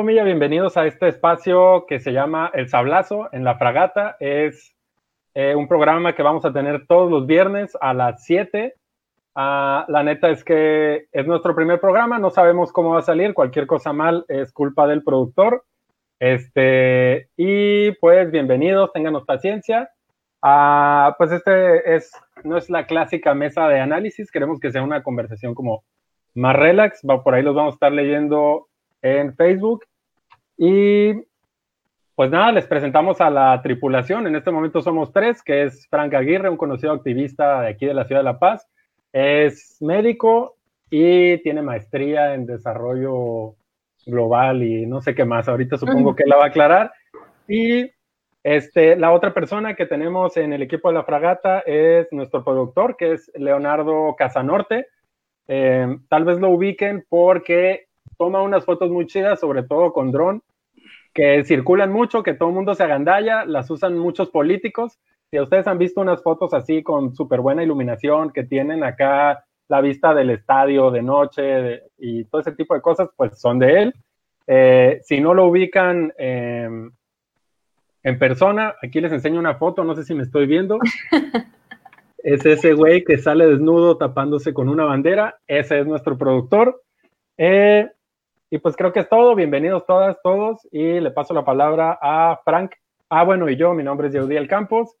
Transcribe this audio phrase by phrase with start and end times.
[0.00, 0.24] Palomilla?
[0.24, 4.16] Bienvenidos a este espacio que se llama El Sablazo en la Fragata.
[4.18, 4.74] Es
[5.34, 8.76] eh, un programa que vamos a tener todos los viernes a las 7.
[9.34, 13.34] Ah, la neta es que es nuestro primer programa, no sabemos cómo va a salir,
[13.34, 15.66] cualquier cosa mal es culpa del productor.
[16.18, 19.90] Este, y pues bienvenidos, ténganos paciencia.
[20.40, 22.10] Ah, pues este es,
[22.42, 25.84] no es la clásica mesa de análisis, queremos que sea una conversación como
[26.32, 28.68] más relax, por ahí los vamos a estar leyendo
[29.02, 29.84] en Facebook.
[30.62, 31.14] Y
[32.14, 34.26] pues nada, les presentamos a la tripulación.
[34.26, 37.94] En este momento somos tres, que es Frank Aguirre, un conocido activista de aquí de
[37.94, 38.68] la ciudad de La Paz.
[39.10, 40.58] Es médico
[40.90, 43.54] y tiene maestría en desarrollo
[44.04, 45.48] global y no sé qué más.
[45.48, 46.92] Ahorita supongo que la va a aclarar.
[47.48, 47.90] Y
[48.42, 52.98] este, la otra persona que tenemos en el equipo de la fragata es nuestro productor,
[52.98, 54.88] que es Leonardo Casanorte.
[55.48, 57.86] Eh, tal vez lo ubiquen porque
[58.18, 60.42] toma unas fotos muy chidas, sobre todo con dron,
[61.12, 64.98] que circulan mucho, que todo el mundo se agandalla, las usan muchos políticos.
[65.30, 69.80] Si ustedes han visto unas fotos así con súper buena iluminación, que tienen acá la
[69.80, 73.94] vista del estadio de noche y todo ese tipo de cosas, pues son de él.
[74.46, 76.90] Eh, si no lo ubican em,
[78.02, 80.78] en persona, aquí les enseño una foto, no sé si me estoy viendo.
[82.18, 86.82] es ese güey que sale desnudo tapándose con una bandera, ese es nuestro productor.
[87.38, 87.88] Eh,
[88.50, 89.36] y pues creo que es todo.
[89.36, 90.66] Bienvenidos todas, todos.
[90.72, 92.72] Y le paso la palabra a Frank.
[93.08, 94.96] Ah, bueno, y yo, mi nombre es Yeudiel Campos.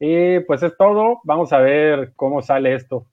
[0.00, 1.20] Y pues es todo.
[1.22, 3.06] Vamos a ver cómo sale esto.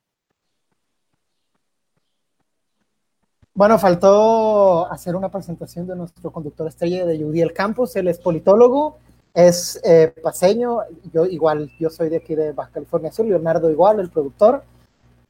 [3.53, 7.93] Bueno, faltó hacer una presentación de nuestro conductor estrella de Yudiel Campos.
[7.97, 8.97] Él es politólogo,
[9.33, 10.79] es eh, paseño.
[11.11, 13.25] Yo igual, yo soy de aquí de Baja California Sur.
[13.25, 14.63] Leonardo igual, el productor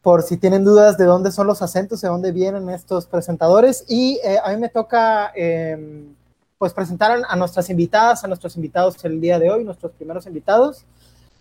[0.02, 3.86] por si tienen dudas de dónde son los acentos, de dónde vienen estos presentadores.
[3.88, 6.16] Y eh, a mí me toca em,
[6.58, 10.86] pues presentar a nuestras invitadas, a nuestros invitados el día de hoy, nuestros primeros invitados.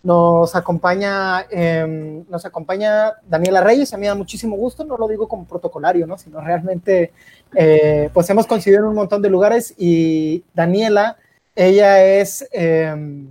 [0.03, 5.27] Nos acompaña, em, nos acompaña Daniela Reyes, a mí da muchísimo gusto, no lo digo
[5.27, 6.17] como protocolario, ¿no?
[6.17, 7.13] sino realmente,
[7.55, 11.17] eh, pues hemos coincidido en un montón de lugares y Daniela,
[11.55, 13.27] ella es, em,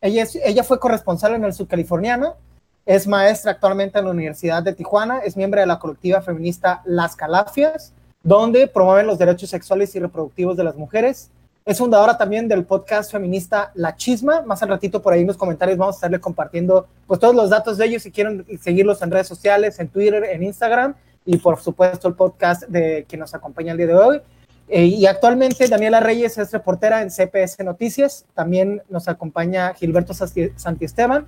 [0.00, 2.36] ella, es, ella fue corresponsal en el subcaliforniano,
[2.86, 7.16] es maestra actualmente en la Universidad de Tijuana, es miembro de la colectiva feminista Las
[7.16, 7.92] Calafias,
[8.22, 11.30] donde promueven los derechos sexuales y reproductivos de las mujeres.
[11.64, 14.42] Es fundadora también del podcast feminista La Chisma.
[14.42, 17.50] Más al ratito por ahí en los comentarios vamos a estarle compartiendo pues todos los
[17.50, 20.94] datos de ellos si quieren seguirlos en redes sociales, en Twitter, en Instagram
[21.24, 24.22] y por supuesto el podcast de que nos acompaña el día de hoy.
[24.68, 28.26] Eh, y actualmente Daniela Reyes es reportera en CPS Noticias.
[28.34, 31.26] También nos acompaña Gilberto Santiesteban,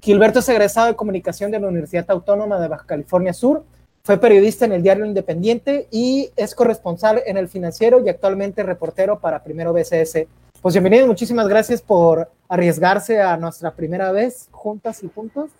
[0.00, 3.64] Gilberto es egresado de comunicación de la Universidad Autónoma de Baja California Sur.
[4.02, 9.20] Fue periodista en el diario Independiente y es corresponsal en el financiero y actualmente reportero
[9.20, 10.26] para Primero BCS.
[10.62, 15.50] Pues bienvenido, muchísimas gracias por arriesgarse a nuestra primera vez juntas y juntos.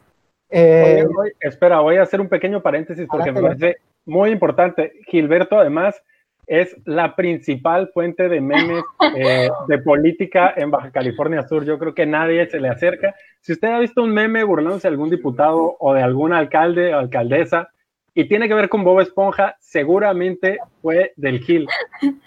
[0.49, 1.05] Eh,
[1.41, 3.77] espera, voy a hacer un pequeño paréntesis porque me parece
[4.07, 4.95] muy importante.
[5.07, 6.03] Gilberto, además,
[6.51, 8.83] es la principal fuente de memes
[9.17, 11.65] eh, de política en Baja California Sur.
[11.65, 13.15] Yo creo que nadie se le acerca.
[13.41, 16.99] Si usted ha visto un meme burlándose de algún diputado o de algún alcalde o
[16.99, 17.69] alcaldesa
[18.15, 21.69] y tiene que ver con Bob Esponja, seguramente fue del Gil.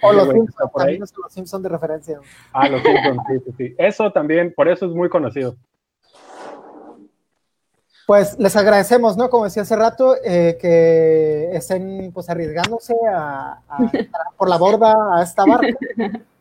[0.01, 2.19] O los Simpsons, los Simpsons de referencia.
[2.53, 3.75] Ah, los Simpsons, sí, sí, sí.
[3.77, 5.57] Eso también, por eso es muy conocido.
[8.05, 9.29] Pues les agradecemos, ¿no?
[9.29, 13.59] Como decía hace rato, eh, que estén pues arriesgándose a,
[14.37, 15.77] por la borda a esta barca.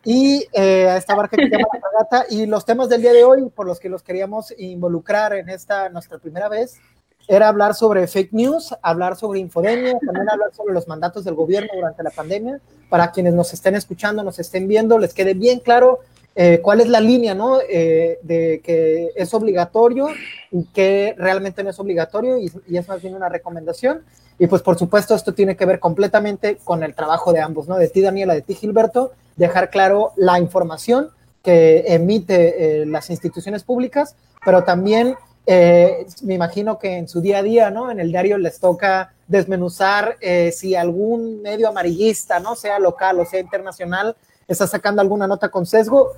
[0.05, 2.27] Y eh, a esta barca que se llama la fragata.
[2.29, 5.89] Y los temas del día de hoy por los que los queríamos involucrar en esta
[5.91, 6.81] nuestra primera vez
[7.29, 11.69] era hablar sobre fake news, hablar sobre infodemia, también hablar sobre los mandatos del gobierno
[11.73, 16.01] durante la pandemia, para quienes nos estén escuchando, nos estén viendo, les quede bien claro
[16.35, 17.59] eh, cuál es la línea, ¿no?
[17.61, 20.09] Eh, de que es obligatorio
[20.51, 24.03] y que realmente no es obligatorio y, es más bien una recomendación.
[24.39, 27.77] Y pues por supuesto esto tiene que ver completamente con el trabajo de ambos, ¿no?
[27.77, 31.11] De ti, Daniela, de ti, Gilberto, dejar claro la información
[31.43, 37.43] que emite eh, las instituciones públicas, pero también me imagino que en su día a
[37.43, 37.91] día, ¿no?
[37.91, 40.17] En el diario les toca desmenuzar
[40.53, 42.55] si algún medio amarillista, ¿no?
[42.55, 44.15] Sea local o sea internacional,
[44.49, 46.13] está sacando alguna nota con sesgo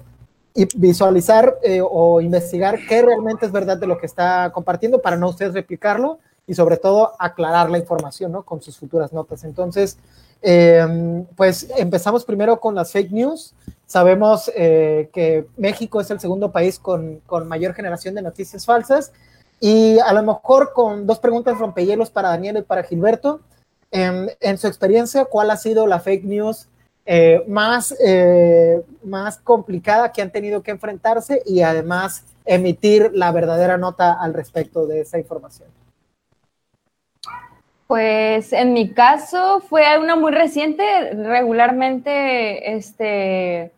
[0.54, 5.16] y visualizar eh, o investigar qué realmente es verdad de lo que está compartiendo para
[5.16, 8.42] no ustedes replicarlo y sobre todo aclarar la información ¿no?
[8.42, 9.44] con sus futuras notas.
[9.44, 9.98] Entonces,
[10.42, 13.54] em, pues empezamos primero con las fake news.
[13.86, 19.12] Sabemos eh, que México es el segundo país con, con, mayor generación de noticias falsas
[19.58, 23.40] y a lo mejor con dos preguntas rompehielos para Daniel y para Gilberto.
[23.90, 26.68] Em, en su experiencia, ¿cuál ha sido la fake news
[27.06, 33.76] eh, más, eh, más complicada que han tenido que enfrentarse y además emitir la verdadera
[33.76, 35.68] nota al respecto de esa información?
[37.86, 40.82] Pues en mi caso fue una muy reciente.
[41.12, 43.70] Regularmente, este,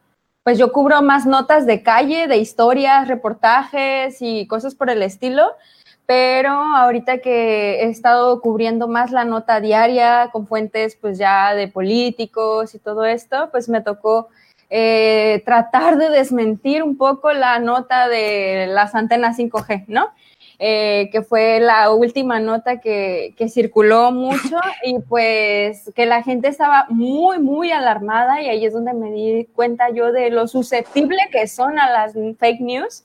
[0.44, 5.52] pues yo cubro más notas de calle, de historias, reportajes y cosas por el estilo.
[6.06, 11.66] Pero ahorita que he estado cubriendo más la nota diaria con fuentes, pues ya de
[11.66, 14.28] políticos y todo esto, pues me tocó
[14.70, 20.10] eh, tratar de desmentir un poco la nota de las antenas 5G, ¿no?
[20.58, 26.48] Eh, que fue la última nota que, que, circuló mucho y pues que la gente
[26.48, 31.18] estaba muy, muy alarmada y ahí es donde me di cuenta yo de lo susceptible
[31.30, 33.04] que son a las fake news.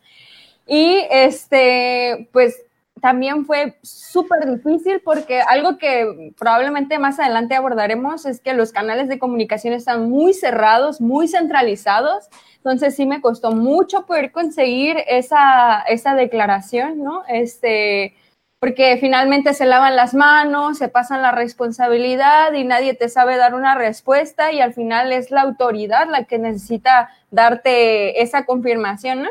[0.65, 2.63] Y este, pues
[3.01, 9.09] también fue súper difícil porque algo que probablemente más adelante abordaremos es que los canales
[9.09, 12.29] de comunicación están muy cerrados, muy centralizados.
[12.57, 17.23] Entonces sí me costó mucho poder conseguir esa, esa declaración, ¿no?
[17.27, 18.15] Este,
[18.59, 23.55] porque finalmente se lavan las manos, se pasan la responsabilidad y nadie te sabe dar
[23.55, 29.29] una respuesta y al final es la autoridad la que necesita darte esa confirmación, ¿no?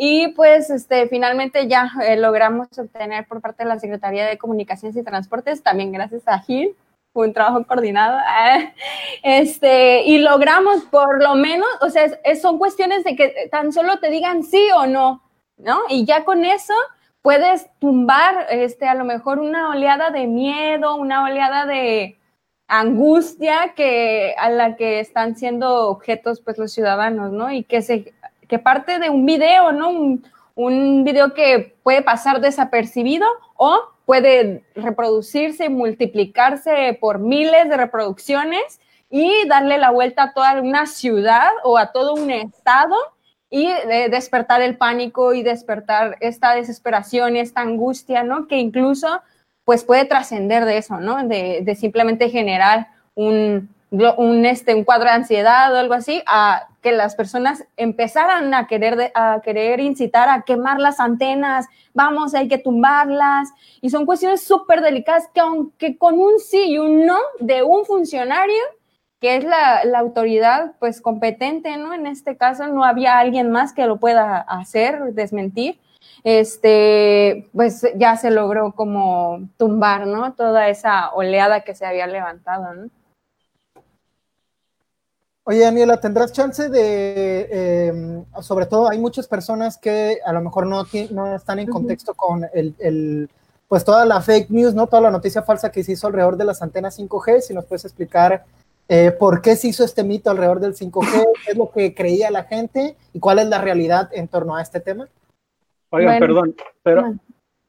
[0.00, 4.96] Y pues este, finalmente ya eh, logramos obtener por parte de la Secretaría de Comunicaciones
[4.96, 6.76] y Transportes, también gracias a Gil,
[7.14, 8.16] un trabajo coordinado,
[9.24, 12.08] este, y logramos por lo menos, o sea,
[12.40, 15.20] son cuestiones de que tan solo te digan sí o no,
[15.56, 15.80] ¿no?
[15.88, 16.74] Y ya con eso
[17.20, 22.18] puedes tumbar, este, a lo mejor una oleada de miedo, una oleada de
[22.68, 27.50] angustia que a la que están siendo objetos pues los ciudadanos, ¿no?
[27.50, 28.12] Y que se
[28.48, 29.90] que parte de un video, ¿no?
[30.54, 39.46] Un, video que puede pasar desapercibido o puede reproducirse multiplicarse por miles de reproducciones y
[39.46, 42.96] darle la vuelta a toda una ciudad o a todo un estado
[43.50, 48.48] y eh, despertar el pánico y despertar esta desesperación y esta angustia, ¿no?
[48.48, 49.20] Que incluso
[49.64, 51.22] pues puede trascender de eso, ¿no?
[51.28, 56.68] De, de simplemente generar un, un, este, un cuadro de ansiedad o algo así, a
[56.82, 62.48] que las personas empezaran a querer, a querer incitar a quemar las antenas, vamos, hay
[62.48, 63.48] que tumbarlas,
[63.80, 67.84] y son cuestiones súper delicadas que aunque con un sí y un no de un
[67.84, 68.62] funcionario,
[69.20, 71.92] que es la, la, autoridad pues competente, ¿no?
[71.92, 75.80] En este caso no había alguien más que lo pueda hacer, desmentir,
[76.22, 80.34] este, pues ya se logró como tumbar, ¿no?
[80.34, 82.90] Toda esa oleada que se había levantado, ¿no?
[85.50, 90.66] Oye, Daniela, ¿tendrás chance de, em, sobre todo hay muchas personas que a lo mejor
[90.66, 93.30] no, no están en contexto con el,
[93.66, 94.88] pues toda la fake news, ¿no?
[94.88, 97.86] Toda la noticia falsa que se hizo alrededor de las antenas 5G, si nos puedes
[97.86, 98.44] explicar
[98.90, 100.92] eh, por qué se hizo este mito alrededor del 5G,
[101.46, 104.60] qué es lo que creía la gente y cuál es la realidad en torno a
[104.60, 105.08] este tema.
[105.88, 107.14] Oigan, perdón, pero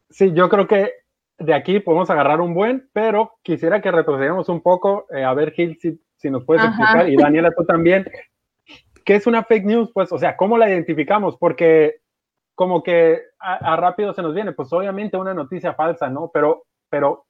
[0.09, 0.91] sí, yo creo que
[1.37, 5.53] de aquí podemos agarrar un buen, pero quisiera que retrocediéramos un poco, eh, a ver,
[5.53, 8.05] Gil, si si nos puedes explicar, y Daniela, tú también,
[9.05, 9.89] ¿qué es una fake news?
[9.93, 11.37] Pues, o sea, ¿cómo la identificamos?
[11.37, 12.01] Porque
[12.55, 16.29] como que a, rápido se nos viene, pues obviamente una noticia falsa, ¿no?
[16.33, 17.25] Pero, pero,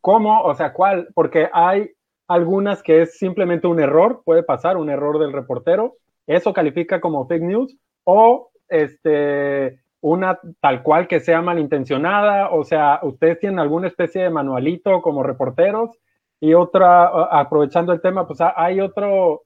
[0.00, 0.42] ¿cómo?
[0.42, 1.08] O sea, ¿cuál?
[1.12, 1.90] Porque hay
[2.28, 5.96] algunas que es simplemente un error, puede pasar, un error del reportero,
[6.28, 13.00] eso califica como fake news, o este, una tal cual que sea malintencionada, o sea,
[13.02, 15.98] ustedes tienen alguna especie de manualito como reporteros
[16.44, 17.06] y otra,
[17.40, 19.44] aprovechando el tema, pues hay otro,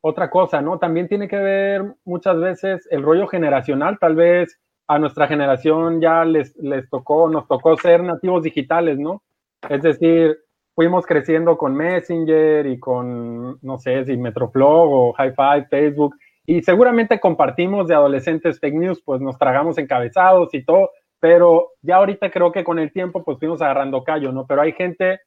[0.00, 0.80] otra cosa, ¿no?
[0.80, 6.24] También tiene que ver muchas veces el rollo generacional, tal vez a nuestra generación ya
[6.24, 9.22] les, les tocó, nos tocó ser nativos digitales, ¿no?
[9.68, 10.36] Es decir,
[10.74, 17.20] fuimos creciendo con Messenger y con, no sé, si Metroflog o Hi-Fi, Facebook, y seguramente
[17.20, 22.50] compartimos de adolescentes fake news, pues nos tragamos encabezados y todo, pero ya ahorita creo
[22.50, 24.48] que con el tiempo pues fuimos agarrando callo, ¿no?
[24.48, 25.20] Pero hay gente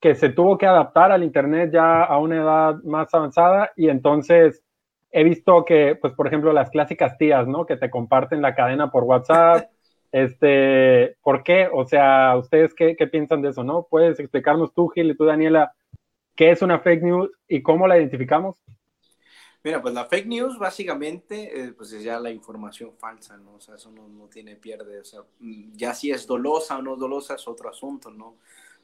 [0.00, 4.62] que se tuvo que adaptar al Internet ya a una edad más avanzada y entonces
[5.10, 7.66] he visto que, pues, por ejemplo, las clásicas tías, ¿no?
[7.66, 9.70] Que te comparten la cadena por WhatsApp.
[10.10, 11.68] Este, ¿por qué?
[11.70, 13.86] O sea, ¿ustedes qué, qué piensan de eso, no?
[13.90, 15.74] ¿Puedes explicarnos tú, Gil, y tú, Daniela,
[16.34, 18.56] qué es una fake news y cómo la identificamos?
[19.62, 23.56] Mira, pues la fake news básicamente eh, pues es ya la información falsa, ¿no?
[23.56, 26.82] O sea, eso no, no, tiene pierde, o sea, mm, ya si es dolosa o
[26.82, 28.36] no dolosa es otro asunto, ¿no?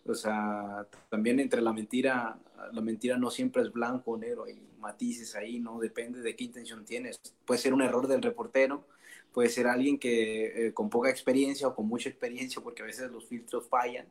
[0.06, 2.38] O sea, también entre la mentira,
[2.72, 5.78] la mentira no siempre es blanco o negro, hay matices ahí, ¿no?
[5.78, 7.18] Depende de qué intención tienes.
[7.46, 8.84] Puede ser un error del reportero,
[9.32, 13.10] puede ser alguien que eh, con poca experiencia o con mucha experiencia, porque a veces
[13.10, 14.06] los filtros fallan,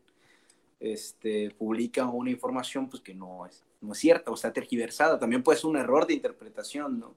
[0.79, 5.19] este, publica una información pues que no es, no es cierta o está tergiversada.
[5.19, 7.15] También puede ser un error de interpretación, ¿no?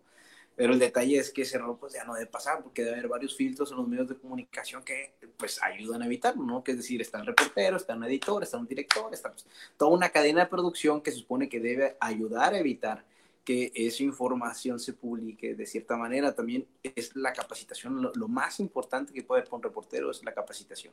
[0.56, 3.08] Pero el detalle es que ese error pues ya no debe pasar porque debe haber
[3.08, 6.64] varios filtros en los medios de comunicación que pues ayudan a evitarlo, ¿no?
[6.64, 9.46] Que es decir, está el reportero, está un editor, está un director, está pues,
[9.76, 13.04] toda una cadena de producción que se supone que debe ayudar a evitar
[13.46, 16.34] que esa información se publique de cierta manera.
[16.34, 20.34] También es la capacitación, lo, más importante que puede haber con un reportero es la
[20.34, 20.92] capacitación.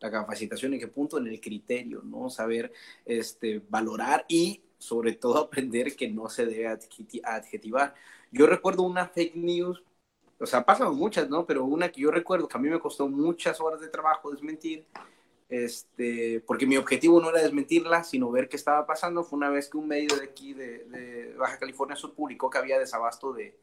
[0.00, 2.28] La capacitación en qué punto, en el criterio, ¿no?
[2.28, 2.72] Saber
[3.04, 6.68] este, valorar y sobre todo aprender que no se debe
[7.24, 7.94] adjetivar.
[8.30, 9.82] Yo recuerdo una fake news,
[10.38, 11.46] o sea, pasan muchas, ¿no?
[11.46, 14.84] Pero una que yo recuerdo que a mí me costó muchas horas de trabajo desmentir,
[15.48, 19.22] este, porque mi objetivo no era desmentirla, sino ver qué estaba pasando.
[19.22, 22.78] Fue una vez que un medio de aquí, de, Baja California Sur, publicó que había
[22.78, 23.54] desabasto de,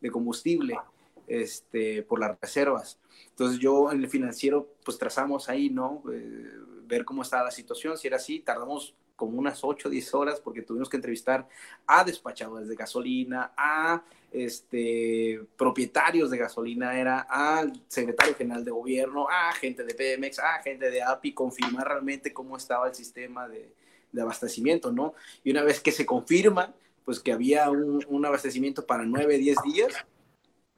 [0.00, 0.78] de combustible
[1.26, 2.98] este, por las reservas.
[3.30, 6.02] Entonces yo en el financiero, pues trazamos ahí, ¿no?
[6.12, 6.50] Eh,
[6.84, 7.98] ver cómo estaba la situación.
[7.98, 11.46] Si era así, tardamos como unas 8 o 10 horas porque tuvimos que entrevistar
[11.86, 14.02] a despachadores de gasolina, a
[14.32, 20.60] este, propietarios de gasolina, era al secretario general de gobierno, a gente de Pemex, a
[20.60, 23.72] gente de API, confirmar realmente cómo estaba el sistema de,
[24.20, 25.14] abastecimiento, ¿no?
[25.44, 26.74] Y una vez que se confirma,
[27.04, 29.94] pues que había un, un abastecimiento para 9, 10 días,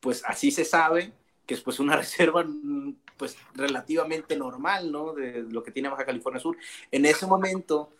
[0.00, 1.14] pues así se sabe
[1.46, 2.44] que es pues una reserva
[3.16, 5.14] pues relativamente normal, ¿no?
[5.14, 6.58] De lo que tiene Baja California Sur.
[6.90, 7.90] En ese momento,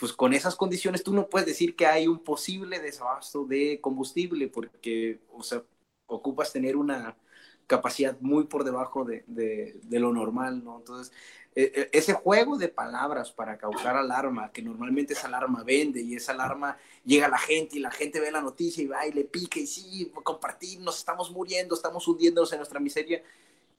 [0.00, 4.48] pues con esas condiciones tú no puedes decir que hay un posible desabasto de combustible
[4.48, 5.62] porque, o sea,
[6.06, 7.18] ocupas tener una
[7.66, 10.78] capacidad muy por debajo de, de, lo normal, ¿no?
[10.78, 11.12] Entonces,
[11.54, 16.16] e, e, ese juego de palabras para causar alarma, que normalmente esa alarma vende y
[16.16, 19.12] esa alarma llega a la gente y la gente ve la noticia y va y
[19.12, 23.22] le pica y sí, compartir, nos estamos muriendo, estamos hundiéndonos en nuestra miseria,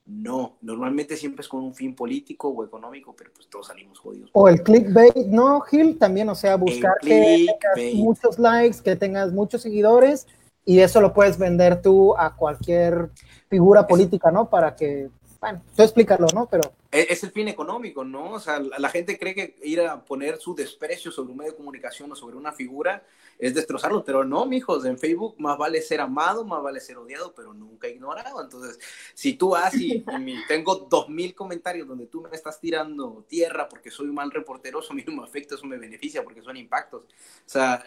[0.05, 4.29] no, normalmente siempre es con un fin político o económico, pero pues todos salimos jodidos.
[4.33, 5.97] O el clickbait, ¿no, Gil?
[5.97, 10.27] También, o sea, buscar que tengas muchos likes, que tengas muchos seguidores
[10.65, 13.09] y eso lo puedes vender tú a cualquier
[13.49, 14.49] figura política, ¿no?
[14.49, 16.47] Para que, bueno, tú explícalo, ¿no?
[16.47, 18.31] Pero es el fin económico, ¿no?
[18.31, 21.57] O sea, la gente cree que ir a poner su desprecio sobre un medio de
[21.57, 23.03] comunicación o sobre una figura
[23.39, 27.33] es destrozarlo, pero no, mijos, en Facebook más vale ser amado, más vale ser odiado,
[27.33, 28.41] pero nunca ignorado.
[28.41, 28.77] Entonces,
[29.13, 30.03] si tú has y,
[30.47, 34.79] tengo dos mil comentarios donde tú me estás tirando tierra porque soy un mal reportero,
[34.81, 37.03] eso a mí no afecta, eso me beneficia porque son impactos.
[37.03, 37.83] O sea,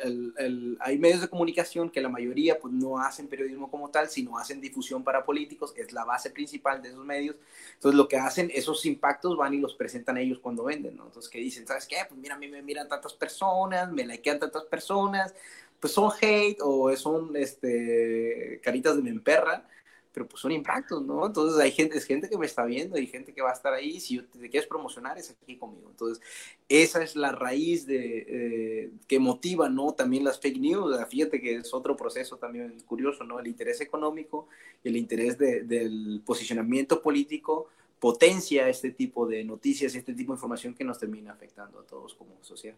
[0.81, 4.61] hay medios de comunicación que la mayoría pues no hacen periodismo como tal, sino hacen
[4.61, 7.37] difusión para políticos, es la base principal de esos medios.
[7.75, 11.07] Entonces, lo que hacen, esos impactos van y los presentan ellos cuando venden, ¿no?
[11.07, 11.67] Entonces, ¿qué dicen?
[11.67, 11.97] ¿Sabes qué?
[12.09, 15.35] Pues mira, a mí me miran tantas personas, me likean tantas personas,
[15.81, 19.67] pues son hate o son este, caritas de me emperra,
[20.15, 21.27] pero pues son impactos, ¿no?
[21.27, 23.75] Entonces hay gente, es gente que me está viendo, hay gente que va a estar
[23.75, 25.91] ahí, si te quieres promocionar es aquí conmigo.
[25.91, 26.25] Entonces,
[26.69, 29.93] esa es la raíz de, eh, que motiva, ¿no?
[29.93, 33.41] También las fake news, fíjate que es otro proceso también curioso, ¿no?
[33.41, 34.47] El interés económico
[34.85, 37.69] y el interés del posicionamiento político
[38.05, 42.13] potencia este tipo de noticias, este tipo de información que nos termina afectando a todos
[42.13, 42.77] como sociedad.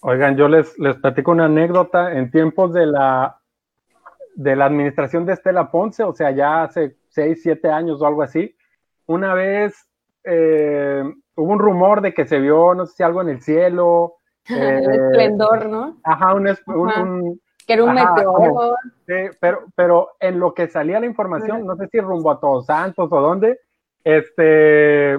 [0.00, 3.40] Oigan, yo les, les platico una anécdota en tiempos de la,
[4.34, 8.22] de la administración de Estela Ponce, o sea, ya hace seis, siete años o algo
[8.22, 8.56] así.
[9.06, 9.76] Una vez
[10.24, 11.04] eh,
[11.36, 14.16] hubo un rumor de que se vio, no sé si algo en el cielo.
[14.50, 16.00] Eh, esplendor, ¿no?
[16.02, 18.74] Ajá, un, un, que era un meteoro.
[19.06, 22.66] sí, pero, pero en lo que salía la información, no sé si rumbo a Todos
[22.66, 23.60] Santos o dónde,
[24.04, 25.18] este,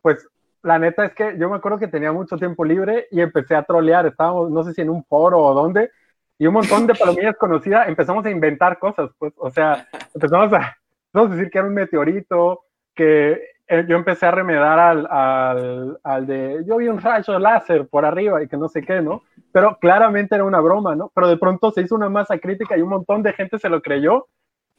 [0.00, 0.26] pues
[0.62, 3.62] la neta es que yo me acuerdo que tenía mucho tiempo libre y empecé a
[3.62, 5.90] trolear, estábamos, no sé si en un foro o dónde,
[6.38, 10.76] y un montón de palomillas conocidas empezamos a inventar cosas, pues, o sea, empezamos a,
[11.12, 16.00] vamos a decir que era un meteorito, que eh, yo empecé a remedar al, al,
[16.02, 19.22] al, de, yo vi un rayo láser por arriba y que no sé qué, ¿no?
[19.52, 21.10] Pero claramente era una broma, ¿no?
[21.14, 23.80] Pero de pronto se hizo una masa crítica y un montón de gente se lo
[23.80, 24.26] creyó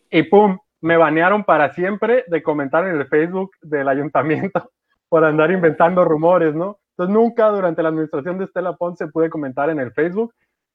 [0.10, 0.58] y ¡pum!
[0.82, 4.72] Me banearon para siempre de comentar en el Facebook del ayuntamiento
[5.10, 6.80] por andar inventando rumores, ¿no?
[6.92, 10.34] Entonces nunca durante la administración de Estela Ponce pude comentar en el Facebook.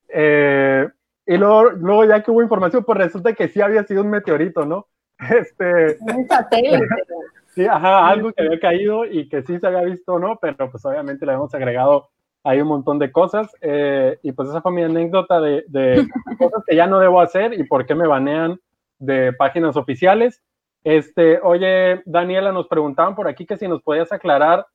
[0.08, 0.88] Eh,
[1.26, 4.64] y luego, luego, ya que hubo información, pues resulta que sí había sido un meteorito,
[4.64, 4.86] ¿no?
[5.30, 6.86] Este, un satélite.
[7.54, 10.38] sí, ajá, algo que había caído y que sí se había visto, ¿no?
[10.40, 12.10] Pero pues obviamente le hemos agregado
[12.44, 13.50] ahí un montón de cosas.
[13.62, 16.06] Eh, y pues esa fue mi anécdota de, de
[16.38, 18.60] cosas que ya no debo hacer y por qué me banean
[18.98, 20.42] de páginas oficiales.
[20.84, 24.66] Este, oye, Daniela, nos preguntaban por aquí que si nos podías aclarar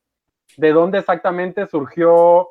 [0.56, 2.50] de dónde exactamente surgió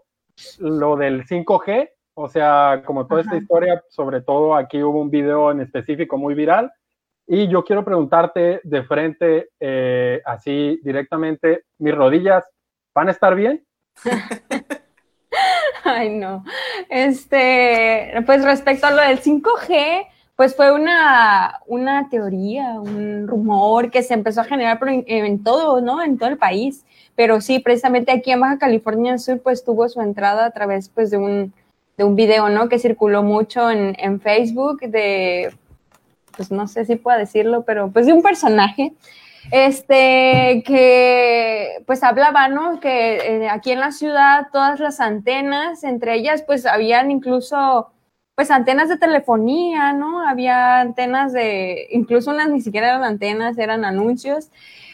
[0.60, 5.51] lo del 5G, o sea, como toda esta historia, sobre todo aquí hubo un video
[5.51, 6.72] en específico muy viral.
[7.28, 12.44] Y yo quiero preguntarte de frente, eh, así directamente, ¿mis rodillas
[12.94, 13.66] van a estar bien?
[15.84, 16.44] Ay, no.
[16.90, 20.08] Este, pues respecto a lo del 5G,
[20.41, 26.01] pues fue una, una teoría, un rumor que se empezó a generar en, todo, ¿no?
[26.01, 26.83] En todo el país.
[27.15, 31.12] Pero sí, precisamente aquí en Baja California Sur, pues tuvo su entrada a través, pues,
[31.12, 31.53] de un,
[31.95, 32.69] de un video, ¿no?
[32.69, 35.53] Que circuló mucho en, en Facebook de,
[36.36, 38.93] pues, no sé si puedo decirlo, pero pues de un personaje
[39.51, 42.79] este, que pues hablaba, ¿no?
[42.79, 47.91] Que eh, aquí en la ciudad todas las antenas, entre ellas pues habían incluso
[48.41, 50.27] pues antenas de telefonía, ¿no?
[50.27, 54.50] Había antenas de, incluso unas ni siquiera eran antenas, eran anuncios.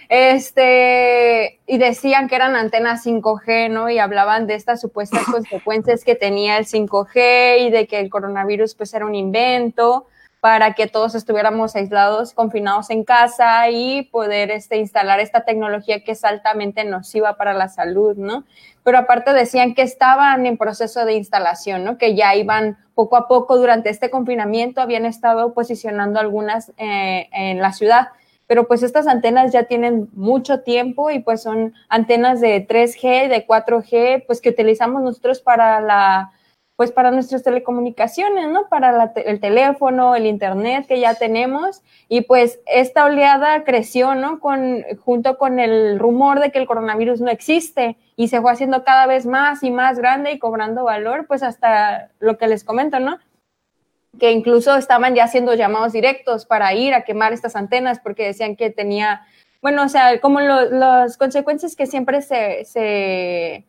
[0.09, 3.89] Este, y decían que eran antenas 5G, ¿no?
[3.89, 8.75] Y hablaban de estas supuestas consecuencias que tenía el 5G y de que el coronavirus
[8.75, 10.07] pues era un invento
[10.41, 16.11] para que todos estuviéramos aislados, confinados en casa y poder este, instalar esta tecnología que
[16.11, 18.43] es altamente nociva para la salud, ¿no?
[18.83, 21.97] Pero aparte decían que estaban en proceso de instalación, ¿no?
[21.97, 27.61] Que ya iban poco a poco durante este confinamiento, habían estado posicionando algunas eh, en
[27.61, 28.07] la ciudad,
[28.47, 33.45] pero pues estas antenas ya tienen mucho tiempo y pues son antenas de 3G, de
[33.45, 36.31] 4G, pues que utilizamos nosotros para la
[36.77, 38.69] pues para nuestras telecomunicaciones, ¿no?
[38.69, 44.39] Para el teléfono, el internet que ya tenemos y pues esta oleada creció, ¿no?
[44.39, 48.83] Con, junto con el rumor de que el coronavirus no existe y se fue haciendo
[48.83, 52.99] cada vez más y más grande y cobrando valor, pues hasta lo que les comento,
[52.99, 53.17] ¿no?
[54.19, 58.55] Que incluso estaban ya haciendo llamados directos para ir a quemar estas antenas porque decían
[58.55, 59.25] que tenía,
[59.63, 63.65] bueno, o sea, como las consecuencias que siempre se, se,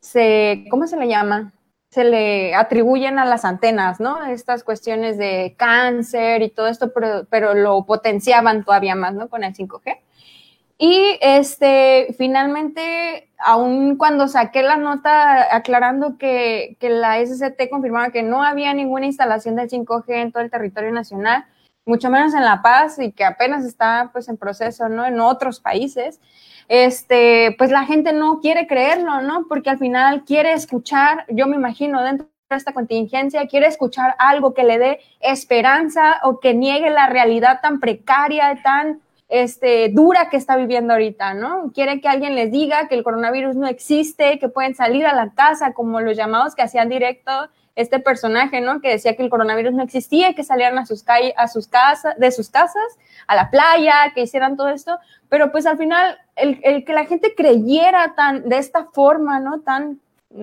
[0.00, 1.52] se, ¿cómo se le llama?
[1.90, 4.24] Se le atribuyen a las antenas, ¿no?
[4.26, 6.92] Estas cuestiones de cáncer y todo esto,
[7.30, 9.28] pero, lo potenciaban todavía más, ¿no?
[9.28, 9.98] Con el 5G.
[10.78, 18.22] Y este, finalmente, aún cuando saqué la nota aclarando que, que, la SCT confirmaba que
[18.22, 21.46] no había ninguna instalación del 5G en todo el territorio nacional,
[21.86, 25.06] mucho menos en La Paz y que apenas está pues en proceso, ¿no?
[25.06, 26.20] En otros países,
[26.68, 29.46] este, pues la gente no quiere creerlo, ¿no?
[29.48, 34.54] Porque al final quiere escuchar, yo me imagino dentro de esta contingencia, quiere escuchar algo
[34.54, 40.36] que le dé esperanza o que niegue la realidad tan precaria, tan este, dura que
[40.36, 41.72] está viviendo ahorita, ¿no?
[41.74, 45.30] Quiere que alguien les diga que el coronavirus no existe, que pueden salir a la
[45.34, 48.80] casa, como los llamados que hacían directo este personaje, ¿no?
[48.80, 51.04] Que decía que el coronavirus no existía, que salieran a sus
[51.36, 55.66] a sus casas, de sus casas, a la playa, que hicieran todo esto, pero pues
[55.66, 59.60] al final el, que la gente creyera tan de esta forma, ¿no?
[59.60, 60.00] Tan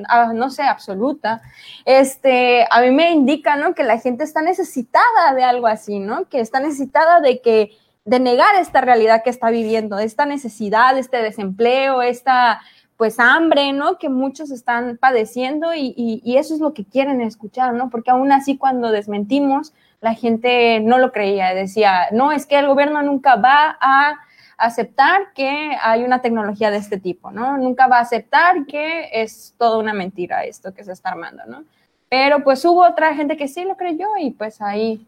[0.07, 1.41] ah, no sé, absoluta,
[1.85, 3.73] este, a mí me indica, ¿no?
[3.73, 6.29] Que la gente está necesitada de algo así, ¿no?
[6.29, 7.71] Que está necesitada de que,
[8.05, 12.61] de negar esta realidad que está viviendo, esta necesidad, este desempleo, esta,
[13.03, 13.97] pues hambre, ¿no?
[13.97, 17.89] Que muchos están padeciendo y, eso es lo que quieren escuchar, ¿no?
[17.89, 22.65] Porque aún así cuando desmentimos, la gente no lo creía, decía, no, es que el
[22.65, 24.21] gobierno nunca va a
[24.57, 27.57] aceptar que hay una tecnología de este tipo, ¿no?
[27.57, 31.65] Nunca va a aceptar que es toda una mentira esto que se está armando, ¿no?
[32.07, 35.05] Pero pues hubo otra gente que sí lo creyó y pues ahí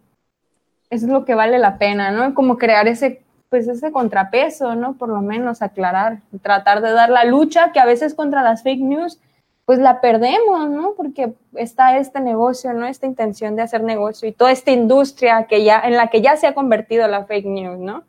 [0.89, 2.34] es lo que vale la pena, ¿no?
[2.34, 3.23] Como crear ese
[3.55, 4.97] pues ese contrapeso, ¿no?
[4.97, 8.81] Por lo menos aclarar, tratar de dar la lucha que a veces contra las fake
[8.81, 9.17] news,
[9.63, 10.91] pues la perdemos, ¿no?
[10.97, 12.85] Porque está este negocio, ¿no?
[12.85, 16.35] Esta intención de hacer negocio y toda esta industria que ya, en la que ya
[16.35, 18.03] se ha convertido la fake news, ¿no?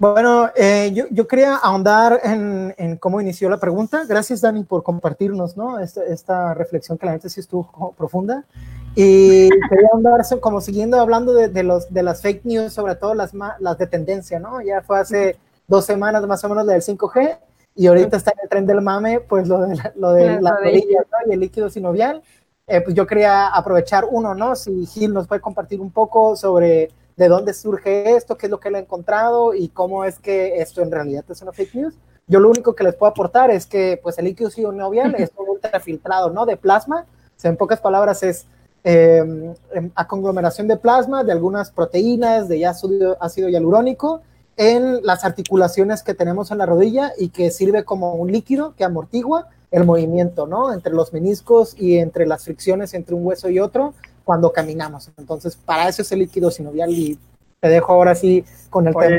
[0.00, 4.06] Bueno, eh, yo, yo, quería ahondar en, en, cómo inició la pregunta.
[4.08, 5.78] Gracias, Dani, por compartirnos, ¿no?
[5.78, 8.46] Esta, esta reflexión que la gente sí estuvo profunda.
[8.94, 13.34] Y quería andar como siguiendo hablando de, los, de las fake news, sobre todo las,
[13.34, 14.62] las de tendencia, ¿no?
[14.62, 15.36] Ya fue hace
[15.68, 17.36] dos semanas más o menos del 5G
[17.74, 21.04] y ahorita está en el tren del mame, pues lo de, lo de la rodilla
[21.28, 22.22] y el líquido sinovial.
[22.66, 24.56] Eh, pues yo quería aprovechar uno, ¿no?
[24.56, 28.60] Si Gil nos puede compartir un poco sobre de dónde surge esto, qué es lo
[28.60, 31.94] que él ha encontrado y cómo es que esto en realidad es una fake news.
[32.26, 35.48] Yo lo único que les puedo aportar es que pues el líquido sinovial es un
[35.48, 36.46] ultrafiltrado, ¿no?
[36.46, 37.06] De plasma.
[37.36, 38.46] O sea, en pocas palabras es
[38.84, 39.54] eh,
[39.94, 44.22] a conglomeración de plasma de algunas proteínas de ácido, ácido hialurónico
[44.56, 48.84] en las articulaciones que tenemos en la rodilla y que sirve como un líquido que
[48.84, 50.72] amortigua el movimiento, ¿no?
[50.72, 53.94] Entre los meniscos y entre las fricciones entre un hueso y otro
[54.30, 55.10] cuando caminamos.
[55.16, 57.18] Entonces, para eso es el líquido sinovial y
[57.58, 59.16] te dejo ahora sí con el tema.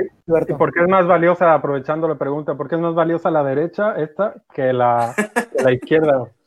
[0.47, 3.43] ¿Y por qué es más valiosa, aprovechando la pregunta, por qué es más valiosa la
[3.43, 5.13] derecha esta que la,
[5.62, 6.32] la izquierda?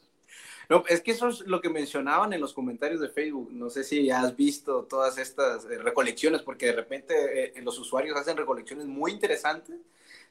[0.70, 3.50] No, es que eso es lo que mencionaban en los comentarios de Facebook.
[3.52, 8.16] No sé si has visto todas estas eh, recolecciones, porque de repente eh, los usuarios
[8.16, 9.76] hacen recolecciones muy interesantes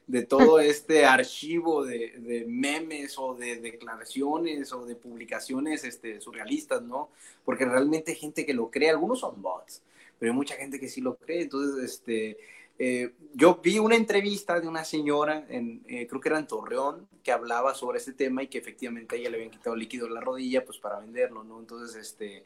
[0.06, 7.10] de todo este archivo de, memes o de declaraciones o de publicaciones este, surrealistas, ¿no?
[7.44, 9.82] Porque realmente hay gente que lo cree, algunos son bots,
[10.18, 12.38] pero hay mucha gente que sí lo cree, entonces, este,
[12.78, 17.08] eh, yo vi una entrevista de una señora, en, eh, creo que era en Torreón,
[17.22, 20.14] que hablaba sobre este tema y que efectivamente a ella le habían quitado líquido en
[20.14, 21.60] la rodilla, pues para venderlo, ¿no?
[21.60, 22.44] Entonces, este,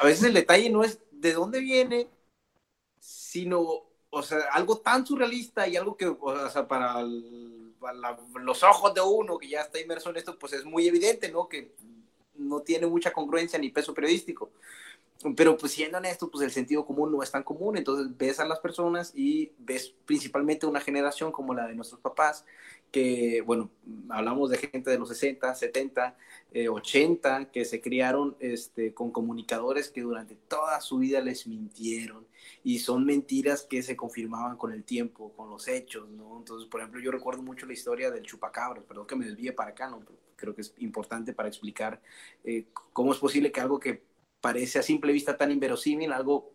[0.00, 2.08] a veces el detalle no es de dónde viene,
[3.00, 9.00] sino o sea, algo tan surrealista y algo que, o sea, para, los ojos de
[9.00, 11.48] uno que ya está inmerso en esto, pues es muy evidente, ¿no?
[11.48, 11.72] Que
[12.36, 14.50] no tiene mucha congruencia ni peso periodístico.
[15.36, 18.44] Pero pues siendo honesto, pues el sentido común no es tan común, entonces ves a
[18.44, 22.44] las personas y ves principalmente una generación como la de nuestros papás,
[22.94, 23.72] que, bueno,
[24.08, 26.16] hablamos de gente de los 60, 70,
[26.70, 32.24] 80, que se criaron este, con comunicadores que durante toda su vida les mintieron
[32.62, 36.38] y son mentiras que se confirmaban con el tiempo, con los hechos, ¿no?
[36.38, 39.70] Entonces, por ejemplo, yo recuerdo mucho la historia del chupacabras, perdón que me desvíe para
[39.70, 40.04] acá, ¿no?
[40.36, 42.00] creo que es importante para explicar
[42.44, 44.04] eh, cómo es posible que algo que
[44.40, 46.52] parece a simple vista tan inverosímil, algo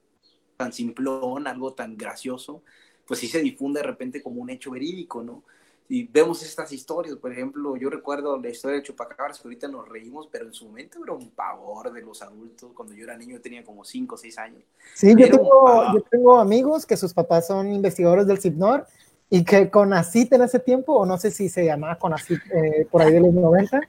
[0.56, 2.64] tan simplón, algo tan gracioso,
[3.06, 5.44] pues sí se difunde de repente como un hecho verídico, ¿no?
[5.92, 9.90] Y vemos estas historias, por ejemplo, yo recuerdo la historia de Chupacabras, que ahorita nos
[9.90, 12.70] reímos, pero en su momento era un pavor de los adultos.
[12.76, 14.62] Cuando yo era niño tenía como 5 o 6 años.
[14.94, 18.86] Sí, yo tengo, yo tengo, amigos que sus papás son investigadores del CIPNOR
[19.32, 22.40] y que con ACIT en ese tiempo, o no sé si se llamaba con ACIT
[22.54, 23.82] eh, por ahí de los 90,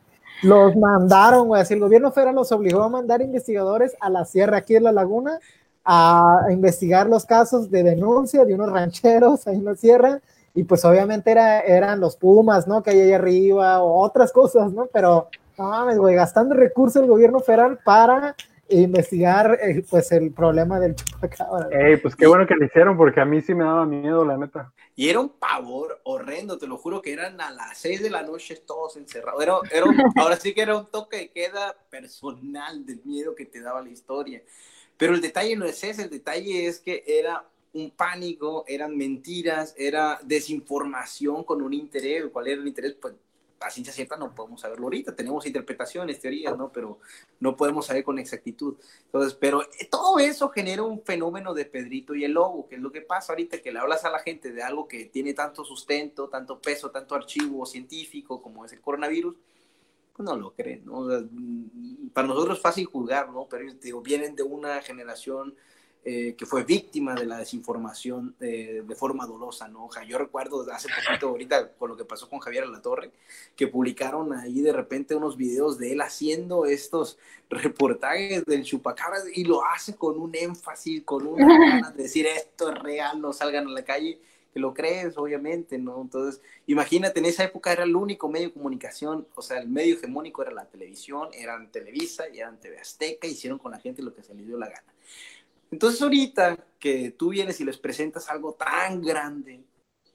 [0.42, 4.56] los mandaron, güey, así el gobierno federal los obligó a mandar investigadores a la sierra
[4.56, 5.38] aquí en la laguna
[5.84, 10.22] a investigar los casos de denuncia de unos rancheros ahí en la sierra
[10.54, 12.82] y pues obviamente era, eran los Pumas, ¿no?
[12.82, 14.86] Que hay ahí arriba o otras cosas, ¿no?
[14.92, 18.34] Pero no mames, güey, gastando recursos el gobierno federal para
[18.70, 21.68] investigar eh, pues el problema del chupacabra.
[21.70, 24.36] Ey, pues qué bueno que lo hicieron porque a mí sí me daba miedo, la
[24.36, 24.72] neta.
[24.94, 28.22] Y era un pavor horrendo, te lo juro que eran a las 6 de la
[28.22, 29.42] noche todos encerrados.
[29.42, 29.86] Era, era
[30.16, 33.90] ahora sí que era un toque de queda personal del miedo que te daba la
[33.90, 34.42] historia.
[34.96, 39.74] Pero el detalle no es ese, el detalle es que era un pánico, eran mentiras,
[39.76, 42.24] era desinformación con un interés.
[42.32, 42.94] ¿Cuál era el interés?
[43.00, 43.14] Pues
[43.60, 45.14] a ciencia cierta no podemos saberlo ahorita.
[45.14, 46.72] Tenemos interpretaciones, teorías, ¿no?
[46.72, 46.98] Pero
[47.40, 48.76] no podemos saber con exactitud.
[49.04, 52.80] Entonces, pero eh, todo eso genera un fenómeno de Pedrito y el lobo, que es
[52.80, 55.64] lo que pasa ahorita, que le hablas a la gente de algo que tiene tanto
[55.64, 59.36] sustento, tanto peso, tanto archivo científico como es el coronavirus,
[60.16, 61.02] pues no lo creen, ¿no?
[61.02, 63.46] Mm, para nosotros es fácil juzgar, ¿no?
[63.48, 65.54] Pero digo, vienen de una generación
[66.02, 69.84] eh, que fue víctima de la desinformación eh, de forma dolosa, ¿no?
[69.84, 73.10] O sea, yo recuerdo hace poquito, ahorita, con lo que pasó con Javier Torre,
[73.54, 77.18] que publicaron ahí de repente unos videos de él haciendo estos
[77.50, 82.72] reportajes del chupacabras y lo hace con un énfasis, con una ganas de decir esto
[82.72, 84.18] es real, no salgan a la calle,
[84.54, 86.00] que lo crees, obviamente, ¿no?
[86.00, 89.96] Entonces, imagínate, en esa época era el único medio de comunicación, o sea, el medio
[89.96, 94.22] hegemónico era la televisión, eran Televisa eran TV Azteca, hicieron con la gente lo que
[94.22, 94.94] se les dio la gana.
[95.70, 99.64] Entonces ahorita que tú vienes y les presentas algo tan grande,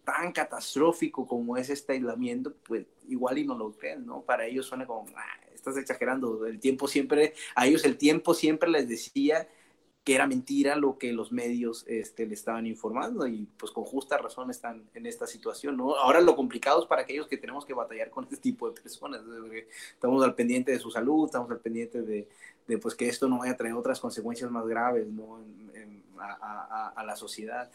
[0.04, 4.22] tan catastrófico como es este aislamiento, pues igual y no lo creen, ¿no?
[4.22, 8.70] Para ellos suena como, ah, estás exagerando, el tiempo siempre, a ellos el tiempo siempre
[8.70, 9.48] les decía
[10.04, 14.20] que era mentira lo que los medios este, le estaban informando y pues con justa
[14.20, 15.96] razón están en esta situación, ¿no?
[15.96, 19.24] Ahora lo complicado es para aquellos que tenemos que batallar con este tipo de personas,
[19.94, 22.28] estamos al pendiente de su salud, estamos al pendiente de,
[22.67, 25.39] de pues que esto no vaya a traer otras consecuencias más graves, ¿no?
[26.19, 27.69] a, a, a, la sociedad.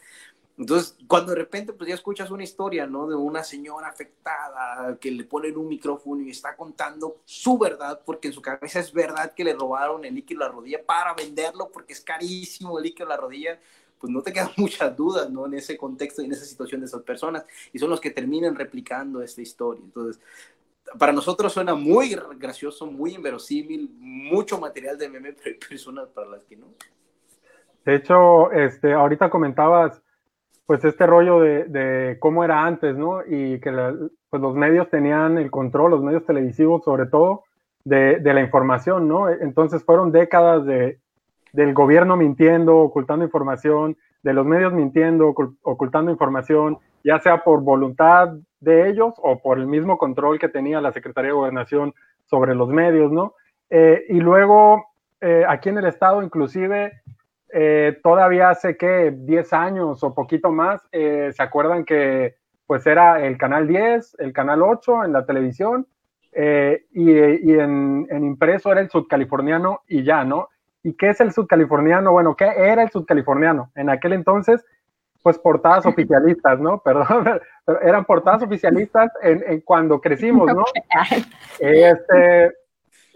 [0.57, 3.07] Entonces, cuando de repente pues ya escuchas una historia, ¿no?
[3.07, 8.27] De una señora afectada que le ponen un micrófono y está contando su verdad, porque
[8.27, 11.69] en su cabeza es verdad que le robaron el líquido de la rodilla para venderlo,
[11.71, 13.59] porque es carísimo el líquido de la rodilla,
[13.99, 15.45] pues no te quedan muchas dudas, ¿no?
[15.45, 18.55] En ese contexto y en esa situación de esas personas, y son los que terminan
[18.55, 19.81] replicando esta historia.
[19.83, 20.21] Entonces,
[20.97, 26.27] para nosotros suena muy gracioso, muy inverosímil, mucho material de meme, pero hay personas para
[26.27, 26.67] las que no.
[27.85, 30.01] De hecho, este, ahorita comentabas
[30.65, 33.21] pues este rollo de, cómo era antes, ¿no?
[33.27, 33.71] Y que
[34.29, 37.43] pues los medios tenían el control, los medios televisivos sobre todo,
[37.83, 39.27] de, la información, ¿no?
[39.29, 40.99] Entonces fueron décadas de,
[41.51, 48.29] del gobierno mintiendo, ocultando información, de los medios mintiendo, ocultando información, ya sea por voluntad
[48.59, 51.93] de ellos o por el mismo control que tenía la Secretaría de Gobernación
[52.25, 53.35] sobre los medios, ¿no?
[53.69, 54.85] Eh, y luego,
[55.19, 57.01] eh, aquí en el Estado, inclusive,
[57.53, 62.35] eh, todavía hace que 10 años o poquito más, se acuerdan que
[62.65, 65.87] pues era el canal 10, el canal 8 en la televisión
[66.33, 70.47] y, y en, en, impreso era el sudcaliforniano y ya, ¿no?
[70.81, 72.13] ¿Y qué es el sudcaliforniano?
[72.13, 73.71] Bueno, ¿qué era el sudcaliforniano?
[73.75, 74.65] En aquel entonces
[75.21, 76.79] pues portadas oficialistas, ¿no?
[76.79, 77.23] Perdón,
[77.65, 80.65] pero eran portadas oficialistas en, cuando crecimos, ¿no?
[81.59, 82.53] Este,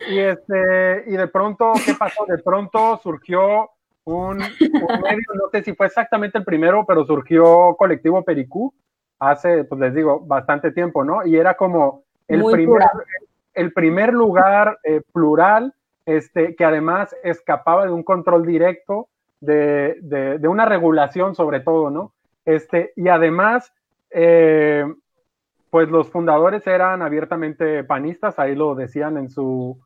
[0.07, 2.25] y este, y de pronto, ¿qué pasó?
[2.25, 3.69] De pronto surgió
[4.03, 8.73] un, medio, no sé si fue exactamente el primero, pero surgió Colectivo Pericú
[9.19, 11.25] hace, pues les digo, bastante tiempo, ¿no?
[11.25, 12.83] Y era como el, primer,
[13.53, 15.73] el primer lugar eh, plural,
[16.05, 19.09] este, que además escapaba de un control directo,
[19.45, 22.13] de, de, una regulación sobre todo, ¿no?
[22.45, 23.73] Este, y además,
[24.12, 24.86] eh,
[25.69, 29.79] pues los fundadores eran abiertamente panistas, ahí lo decían en su,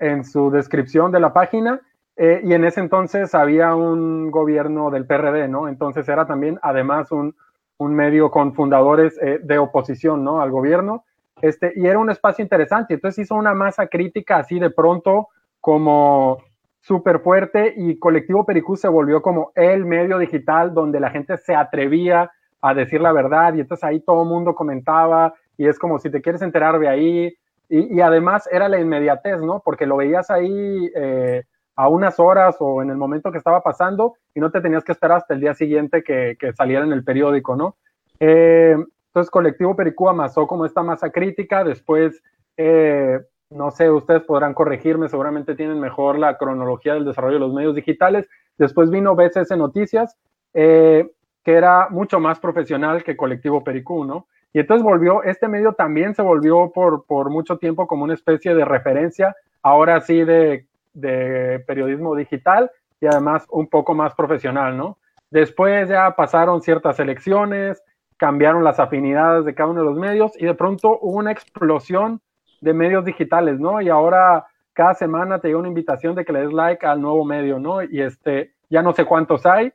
[0.00, 1.80] en su descripción de la página,
[2.16, 5.68] eh, y en ese entonces había un gobierno del PRD, ¿no?
[5.68, 7.36] Entonces era también, además, un,
[7.78, 10.40] un medio con fundadores eh, de oposición, ¿no?
[10.40, 11.04] Al gobierno.
[11.40, 12.94] Este, y era un espacio interesante.
[12.94, 15.28] Entonces hizo una masa crítica así de pronto
[15.60, 16.38] como
[16.80, 21.54] súper fuerte y Colectivo Pericú se volvió como el medio digital donde la gente se
[21.54, 25.98] atrevía a decir la verdad y entonces ahí todo el mundo comentaba y es como
[25.98, 27.34] si te quieres enterar de ahí
[27.70, 29.60] y, además era la inmediatez, ¿no?
[29.62, 31.44] Porque lo veías ahí eh,
[31.76, 34.92] a unas horas o en el momento que estaba pasando y no te tenías que
[34.92, 37.76] esperar hasta el día siguiente que, saliera en el periódico, ¿no?
[38.20, 38.74] Eh,
[39.08, 42.22] entonces, Colectivo Pericú amasó como esta masa crítica, después,
[42.56, 47.54] eh, no sé, ustedes podrán corregirme, seguramente tienen mejor la cronología del desarrollo de los
[47.54, 50.16] medios digitales, después vino BCS Noticias,
[50.54, 51.10] eh,
[51.44, 54.26] que era mucho más profesional que Colectivo Pericú, ¿no?
[54.52, 58.54] Y entonces volvió, este medio también se volvió por, por mucho tiempo como una especie
[58.54, 60.68] de referencia, ahora sí de
[61.00, 64.98] de periodismo digital y además un poco más profesional, ¿no?
[65.30, 67.82] Después ya pasaron ciertas elecciones,
[68.16, 72.20] cambiaron las afinidades de cada uno de los medios y de pronto hubo una explosión
[72.60, 73.80] de medios digitales, ¿no?
[73.80, 77.24] Y ahora cada semana te llega una invitación de que le des like al nuevo
[77.24, 77.82] medio, ¿no?
[77.82, 79.72] Y este, ya no sé cuántos hay.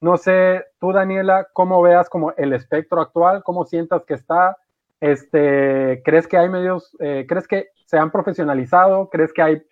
[0.00, 4.56] No sé, tú, Daniela, cómo veas como el espectro actual, cómo sientas que está,
[5.00, 9.08] este, ¿crees que hay medios, eh, crees que se han profesionalizado?
[9.08, 9.62] ¿Crees que hay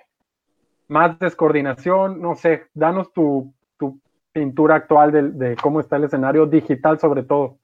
[0.88, 3.52] más descoordinación, no sé, danos tu,
[4.32, 7.56] pintura actual de, cómo está el escenario digital sobre todo.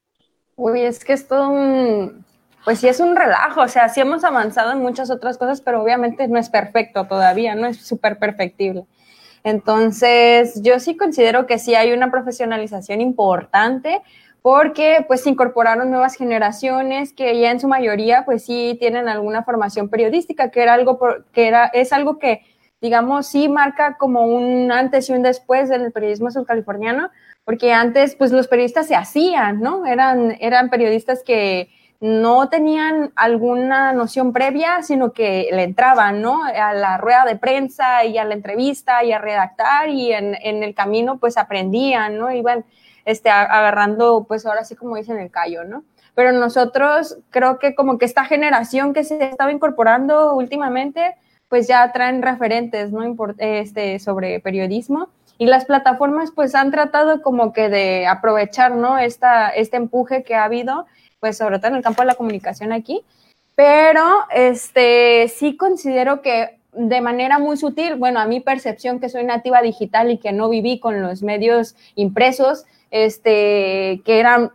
[0.55, 1.27] Uy, es que es
[2.65, 5.83] pues sí es un relajo, o sea, sí hemos avanzado en muchas otras cosas, pero
[5.83, 8.85] obviamente no es perfecto todavía, no es súper perfectible.
[9.43, 14.03] Entonces, yo sí considero que sí hay una profesionalización importante
[14.43, 19.89] porque pues incorporaron nuevas generaciones que ya en su mayoría pues sí tienen alguna formación
[19.89, 20.99] periodística, que era algo
[21.33, 22.43] que era es algo que
[22.81, 27.11] digamos, sí marca como un antes y un después en el periodismo subcaliforniano,
[27.45, 29.87] porque antes, pues los periodistas se hacían, ¿no?
[29.87, 31.69] Eran, eran periodistas que
[32.01, 36.45] no tenían alguna noción previa, sino que le entraban, ¿no?
[36.45, 40.63] A la rueda de prensa y a la entrevista y a redactar y en, en
[40.63, 42.33] el camino, pues aprendían, ¿no?
[42.33, 42.65] Iban
[43.05, 45.85] este, agarrando, pues ahora sí como dicen el callo, ¿no?
[46.15, 51.17] Pero nosotros creo que como que esta generación que se estaba incorporando últimamente,
[51.49, 53.03] pues ya traen referentes, ¿no?
[53.39, 55.09] Este, sobre periodismo.
[55.39, 58.99] Y las plataformas pues han tratado como que de aprovechar, ¿no?
[58.99, 60.87] Esta, este empuje que ha habido,
[61.21, 63.05] pues sobre todo en el campo de la comunicación aquí.
[63.55, 69.25] Pero este, sí considero que de manera muy sutil, bueno, a mi percepción que soy
[69.25, 74.53] nativa digital y que no viví con los medios impresos, este, que eran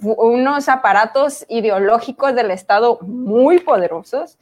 [0.00, 4.38] unos aparatos ideológicos del Estado muy poderosos,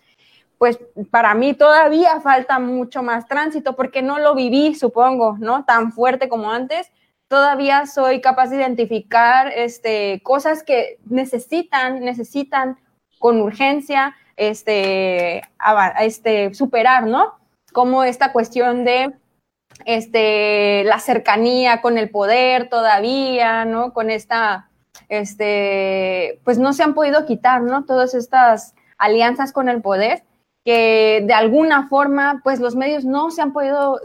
[0.59, 0.79] pues
[1.11, 5.65] para mí todavía falta mucho más tránsito porque no lo viví, supongo, ¿no?
[5.65, 6.91] Tan fuerte como antes.
[7.29, 12.79] Todavía soy capaz de identificar este, cosas que necesitan, necesitan
[13.19, 15.43] con urgencia este,
[16.01, 17.35] este, superar, ¿no?
[17.73, 19.12] Como esta cuestión de
[19.85, 23.93] este, la cercanía con el poder todavía, ¿no?
[23.93, 24.71] Con esta,
[25.09, 27.85] este, pues no se han podido quitar, ¿no?
[27.85, 30.23] Todas estas alianzas con el poder
[30.67, 34.01] que de alguna forma, pues los medios no se han podido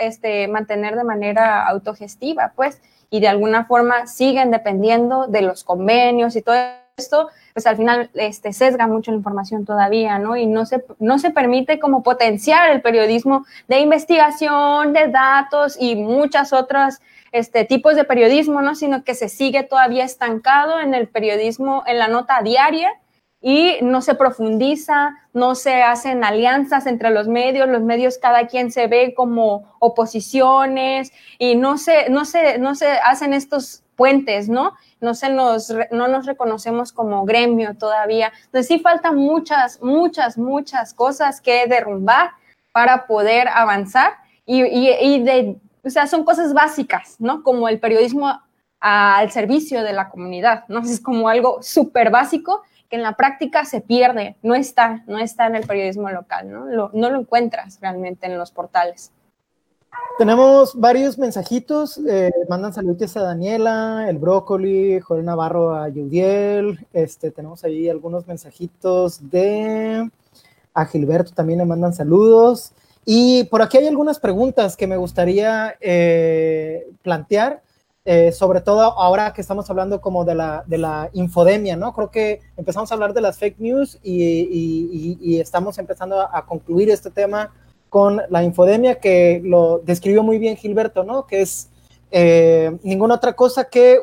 [0.00, 6.34] este, mantener de manera autogestiva, pues, y de alguna forma siguen dependiendo de los convenios
[6.34, 6.56] y todo
[6.96, 10.38] esto, pues al final este, sesga mucho la información todavía, ¿no?
[10.38, 15.96] Y no se, no se permite como potenciar el periodismo de investigación, de datos y
[15.96, 18.74] muchas otras este, tipos de periodismo, ¿no?
[18.74, 22.88] Sino que se sigue todavía estancado en el periodismo, en la nota diaria,
[23.48, 28.72] y no se profundiza, no se hacen alianzas entre los medios, los medios cada quien
[28.72, 34.72] se ve como oposiciones y no se, no se, no se hacen estos puentes, ¿no?
[35.00, 38.32] No, se nos, no nos reconocemos como gremio todavía.
[38.46, 42.30] Entonces sí faltan muchas, muchas, muchas cosas que derrumbar
[42.72, 47.44] para poder avanzar y, y, de, o sea, son cosas básicas, ¿no?
[47.44, 48.40] Como el periodismo
[48.88, 50.78] al servicio de la comunidad, ¿no?
[50.78, 55.48] Es como algo súper básico que en la práctica se pierde, no está, no está
[55.48, 56.66] en el periodismo local, ¿no?
[56.66, 59.10] Lo, no lo encuentras realmente en los portales.
[60.18, 67.32] Tenemos varios mensajitos, eh, mandan saludos a Daniela, el brócoli, Joel Navarro a Yudiel, este,
[67.32, 70.08] tenemos ahí algunos mensajitos de
[70.74, 72.72] a Gilberto también le mandan saludos.
[73.04, 77.62] Y por aquí hay algunas preguntas que me gustaría eh, plantear.
[78.08, 81.92] Eh, sobre todo ahora que estamos hablando como de la, de la infodemia, ¿no?
[81.92, 87.10] Creo que empezamos a hablar de las fake news y, estamos empezando a, concluir este
[87.10, 87.52] tema
[87.88, 91.26] con la infodemia que lo describió muy bien Gilberto, ¿no?
[91.26, 91.68] Que es
[92.12, 93.98] eh, ninguna otra cosa que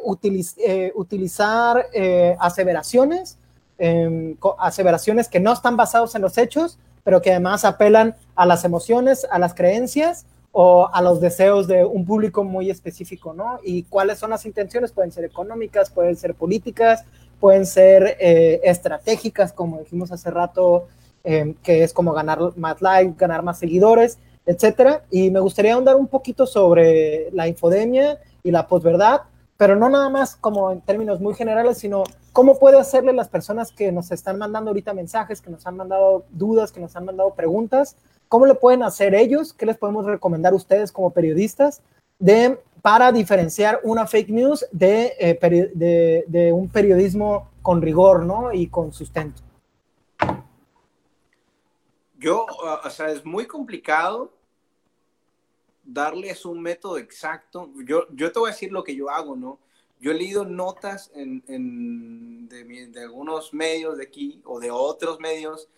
[0.57, 1.87] eh, utilizar
[2.39, 3.37] aseveraciones,
[3.77, 8.65] em, aseveraciones que no están basadas en los hechos, pero que además apelan a las
[8.65, 13.59] emociones, a las creencias o a los deseos de un público muy específico, ¿no?
[13.63, 17.05] Y cuáles son las intenciones, pueden ser económicas, pueden ser políticas,
[17.39, 20.87] pueden ser eh, estratégicas, como dijimos hace rato,
[21.23, 25.03] em, que es como ganar más likes, ganar más seguidores, etcétera.
[25.09, 29.21] Y me gustaría ahondar un poquito sobre la infodemia y la posverdad,
[29.57, 33.71] pero no nada más como en términos muy generales, sino cómo puede hacerle las personas
[33.71, 37.33] que nos están mandando ahorita mensajes, que nos han mandado dudas, que nos han mandado
[37.33, 37.95] preguntas,
[38.27, 39.53] ¿Cómo le pueden hacer ellos?
[39.53, 41.81] ¿Qué les podemos recomendar ustedes como periodistas
[42.19, 48.51] de, para diferenciar una fake news de, eh, de, un periodismo con rigor ¿no?
[48.53, 49.41] y con sustento?
[52.17, 52.45] Yo,
[52.83, 54.31] o sea, es muy complicado
[55.83, 57.69] darles un método exacto.
[57.86, 59.59] Yo, yo te voy a decir lo que yo hago, ¿no?
[59.99, 65.19] Yo he leído notas en, en de, de, algunos medios de aquí o de otros
[65.19, 65.69] medios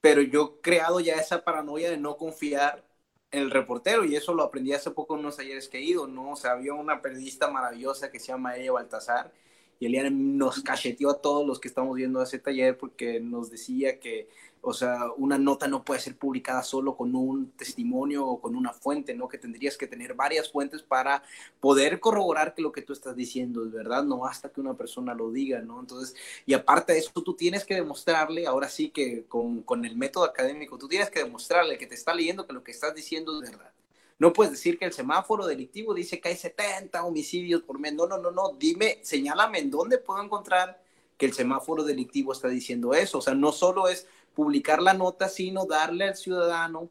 [0.00, 2.84] pero yo he creado ya esa paranoia de no confiar
[3.30, 6.06] en el reportero y eso lo aprendí hace poco en unos talleres que he ido,
[6.06, 6.32] ¿no?
[6.32, 9.32] O sea, había una periodista maravillosa que se llama ella Baltasar
[9.78, 14.00] y Eliana nos cacheteó a todos los que estamos viendo ese taller porque nos decía
[14.00, 14.28] que
[14.62, 18.72] o sea, una nota no puede ser publicada solo con un testimonio o con una
[18.72, 19.28] fuente, ¿no?
[19.28, 21.22] Que tendrías que tener varias fuentes para
[21.60, 25.14] poder corroborar que lo que tú estás diciendo es verdad, no hasta que una persona
[25.14, 25.80] lo diga, ¿no?
[25.80, 26.14] Entonces,
[26.46, 30.24] y aparte de eso, tú tienes que demostrarle, ahora sí que con, con el método
[30.24, 33.50] académico, tú tienes que demostrarle que te está leyendo que lo que estás diciendo es
[33.50, 33.72] verdad.
[34.20, 37.94] No puedes decir que el semáforo delictivo dice que hay 70 homicidios por mes.
[37.94, 38.52] No, no, no, no.
[38.52, 40.82] Dime, señálame en dónde puedo encontrar
[41.16, 43.18] que el semáforo delictivo está diciendo eso.
[43.18, 46.90] O sea, no solo es publicar la nota, sino darle al ciudadano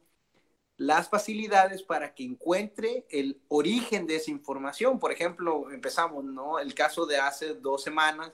[0.77, 4.97] las facilidades para que encuentre el origen de esa información.
[4.97, 6.57] Por ejemplo, empezamos, ¿no?
[6.59, 8.31] El caso de hace dos semanas,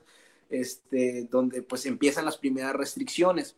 [0.49, 3.55] este, donde pues empiezan las primeras restricciones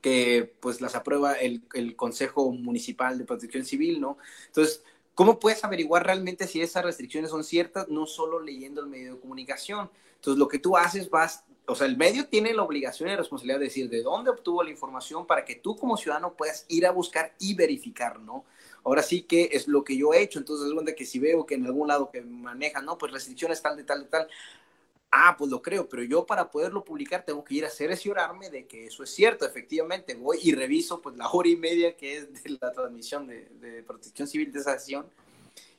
[0.00, 4.16] que pues las aprueba el, el Consejo Municipal de Protección Civil, ¿no?
[4.46, 4.82] Entonces,
[5.14, 7.88] ¿cómo puedes averiguar realmente si esas restricciones son ciertas?
[7.88, 9.90] No solo leyendo el medio de comunicación.
[10.14, 13.18] Entonces, lo que tú haces, vas o sea, el medio tiene la obligación y la
[13.18, 16.86] responsabilidad de decir de dónde obtuvo la información para que tú como ciudadano puedas ir
[16.86, 18.44] a buscar y verificar, ¿no?
[18.84, 21.44] Ahora sí que es lo que yo he hecho, entonces es donde que si veo
[21.46, 24.28] que en algún lado que manejan, no, pues restricciones tal de tal de tal,
[25.10, 28.66] ah, pues lo creo, pero yo para poderlo publicar tengo que ir a cerciorarme de
[28.66, 32.42] que eso es cierto, efectivamente, voy y reviso pues la hora y media que es
[32.42, 35.06] de la transmisión de, protección civil de esa sesión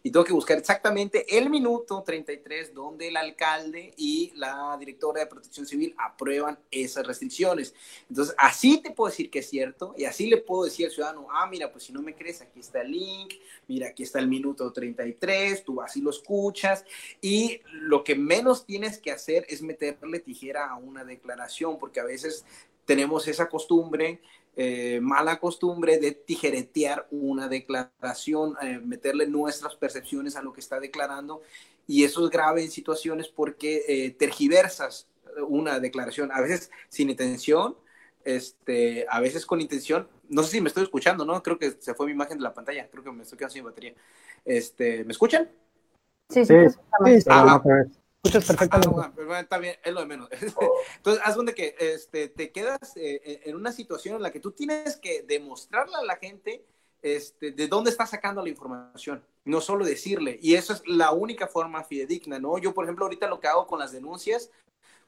[0.03, 5.27] y tengo que buscar exactamente el minuto 33 donde el alcalde y la directora de
[5.27, 7.73] protección civil aprueban esas restricciones.
[8.09, 11.27] Entonces, así te puedo decir que es cierto y así le puedo decir al ciudadano,
[11.31, 13.33] ah, mira, pues si no me crees, aquí está el link,
[13.67, 16.83] mira, aquí está el minuto 33, tú así lo escuchas
[17.21, 22.05] y lo que menos tienes que hacer es meterle tijera a una declaración, porque a
[22.05, 22.45] veces
[22.85, 24.21] tenemos esa costumbre
[24.55, 30.79] eh, mala costumbre de tijeretear una declaración, eh, meterle nuestras percepciones a lo que está
[30.79, 31.41] declarando
[31.87, 35.07] y eso es grave en situaciones porque eh, tergiversas
[35.47, 37.77] una declaración, a veces sin intención,
[38.25, 40.07] este, a veces con intención.
[40.27, 41.41] No sé si me estoy escuchando, ¿no?
[41.41, 43.63] Creo que se fue mi imagen de la pantalla, creo que me estoy quedando sin
[43.63, 43.93] batería.
[44.45, 45.49] Este, ¿Me escuchan?
[46.29, 46.53] Sí, sí.
[46.69, 47.23] sí,
[48.23, 49.23] escuchas perfectamente.
[49.29, 50.29] Ah, está bien, es lo de menos.
[50.97, 54.39] Entonces, haz donde que este, te quedas eh, eh, en una situación en la que
[54.39, 56.63] tú tienes que demostrarle a la gente
[57.01, 60.37] este, de dónde está sacando la información, no solo decirle.
[60.41, 62.57] Y eso es la única forma fidedigna, ¿no?
[62.59, 64.51] Yo, por ejemplo, ahorita lo que hago con las denuncias,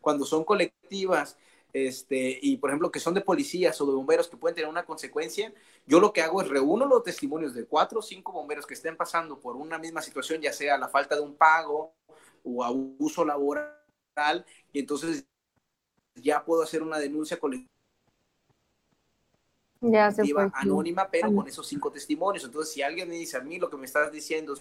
[0.02, 1.38] cuando son colectivas,
[1.72, 4.86] este, y por ejemplo que son de policías o de bomberos que pueden tener una
[4.86, 5.52] consecuencia,
[5.88, 8.96] yo lo que hago es reúno los testimonios de cuatro o cinco bomberos que estén
[8.96, 11.96] pasando por una misma situación, ya sea la falta de un pago
[12.44, 15.26] o abuso laboral, y entonces
[16.16, 17.70] ya puedo hacer una denuncia colectiva
[20.54, 22.44] anónima, pero con esos cinco testimonios.
[22.46, 24.56] Entonces, si alguien me dice a mí lo que me estás diciendo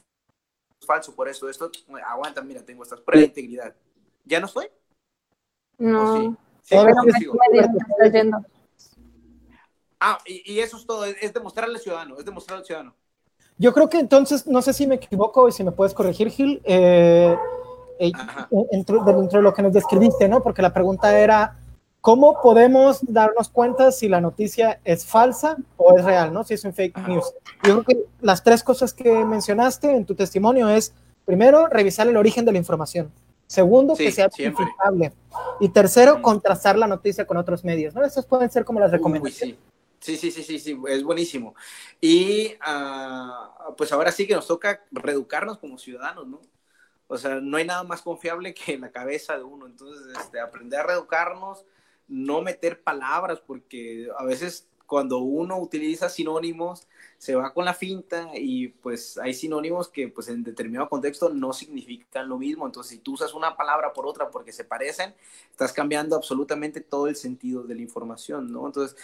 [0.84, 1.70] falso por esto, esto,
[2.06, 3.76] aguanta, mira, tengo estas pruebas de integridad.
[4.24, 4.68] ¿Ya no estoy?
[5.78, 6.36] No.
[6.62, 8.38] Sí, me yendo.
[10.00, 12.96] Ah, y, y eso es todo, es, es demostrarle al ciudadano, es demostrarle al ciudadano.
[13.58, 16.60] Yo creo que entonces, no sé si me equivoco y si me puedes corregir, Gil,
[16.64, 17.36] eh.
[18.70, 20.42] Dentro, dentro de lo que nos describiste, ¿no?
[20.42, 21.57] Porque la pregunta era,
[22.00, 26.42] ¿cómo podemos darnos cuenta si la noticia es falsa o es real, ¿no?
[26.44, 27.09] Si es un fake Ajá.
[27.09, 27.32] news.
[27.64, 30.92] Yo creo que las tres cosas que mencionaste en tu testimonio es,
[31.24, 33.12] primero, revisar el origen de la información.
[33.46, 35.12] Segundo, Sí, que sea verificable.
[35.61, 36.22] Y tercero, Mm.
[36.22, 38.03] contrastar la noticia con otros medios, ¿no?
[38.05, 39.57] Esas pueden ser como las Uy, recomendaciones.
[39.57, 39.62] sí.
[40.00, 41.55] Sí, sí, sí, sí, sí, es buenísimo.
[42.00, 46.40] Y ah, pues ahora sí que nos toca reeducarnos como ciudadanos, ¿no?
[47.12, 49.66] O sea, no hay nada más confiable que la cabeza de uno.
[49.66, 51.66] Entonces, este, aprender a reeducarnos,
[52.08, 56.86] no meter palabras, porque a veces cuando uno utiliza sinónimos,
[57.18, 61.52] se va con la finta y pues hay sinónimos que pues en determinado contexto no
[61.52, 62.64] significan lo mismo.
[62.64, 65.14] Entonces, si tú usas una palabra por otra porque se parecen,
[65.50, 68.66] estás cambiando absolutamente todo el sentido de la información, ¿no?
[68.66, 68.96] Entonces,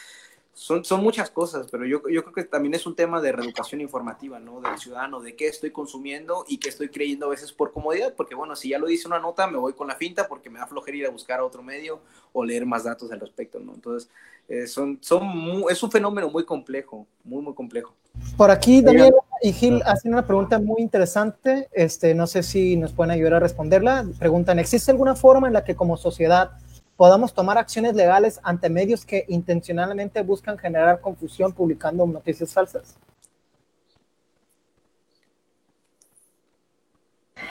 [0.58, 3.80] son, son muchas cosas, pero yo, yo creo que también es un tema de reeducación
[3.80, 4.60] informativa, ¿no?
[4.60, 8.34] Del ciudadano, de qué estoy consumiendo y qué estoy creyendo a veces por comodidad, porque
[8.34, 10.66] bueno, si ya lo dice una nota, me voy con la finta porque me da
[10.66, 12.00] flojera ir a buscar a otro medio
[12.32, 13.72] o leer más datos al respecto, ¿no?
[13.72, 14.10] Entonces,
[14.48, 17.94] eh, son, son mu- es un fenómeno muy complejo, muy, muy complejo.
[18.36, 21.68] Por aquí, Daniel y Gil hacen una pregunta muy interesante.
[21.72, 24.04] Este, no sé si nos pueden ayudar a responderla.
[24.18, 26.50] Preguntan: ¿existe alguna forma en la que, como sociedad,
[26.98, 32.96] podamos tomar acciones legales ante medios que intencionalmente buscan generar confusión publicando noticias falsas?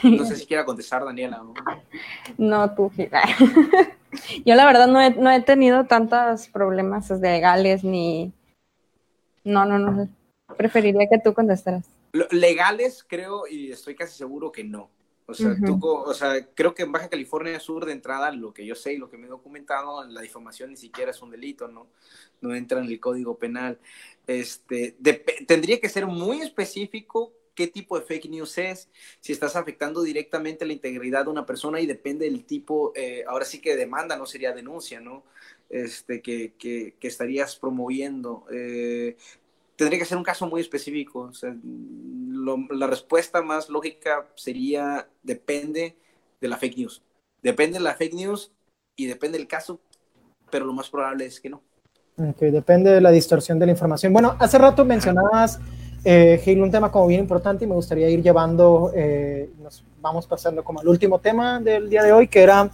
[0.03, 1.41] No sé si quiera contestar, Daniela.
[2.37, 2.69] ¿no?
[2.75, 3.09] Tú, Gil.
[4.45, 8.33] Yo la verdad no he, no he tenido tantos problemas legales ni...
[9.45, 10.09] No, no, no.
[10.57, 11.85] Preferiría que tú contestaras.
[12.31, 14.89] Legales, creo, y estoy casi seguro que no.
[15.29, 15.79] O sea, Ujú.
[15.79, 18.93] tú o sea, creo que en Baja California Sur, de entrada, lo que yo sé
[18.93, 21.87] y lo que me he documentado, la difamación ni siquiera es un delito, ¿no?
[22.39, 23.77] No entra en el código penal.
[24.25, 24.95] Este,
[25.45, 28.87] tendría que ser muy específico qué tipo de fake news es,
[29.19, 33.45] si estás afectando directamente la integridad de una persona y depende del tipo, eh, ahora
[33.45, 35.23] sí que demanda, no sería denuncia, ¿no?
[35.69, 38.45] Este, que, que, que estarías promoviendo.
[38.51, 39.17] Eh,
[39.77, 41.21] tendría que ser un caso muy específico.
[41.21, 41.55] O sea,
[42.69, 45.95] la respuesta más lógica sería depende
[46.41, 47.01] de la fake news.
[47.41, 48.51] Depende de la fake news
[48.95, 49.79] y depende del caso,
[50.49, 51.61] pero lo más probable es que no.
[52.17, 54.11] Ok, depende de la distorsión de la información.
[54.11, 55.59] Bueno, hace rato mencionabas,
[56.03, 60.25] eh, Gil, un tema como bien importante y me gustaría ir llevando, eh, nos vamos
[60.25, 62.71] pasando como al último tema del día de hoy, que era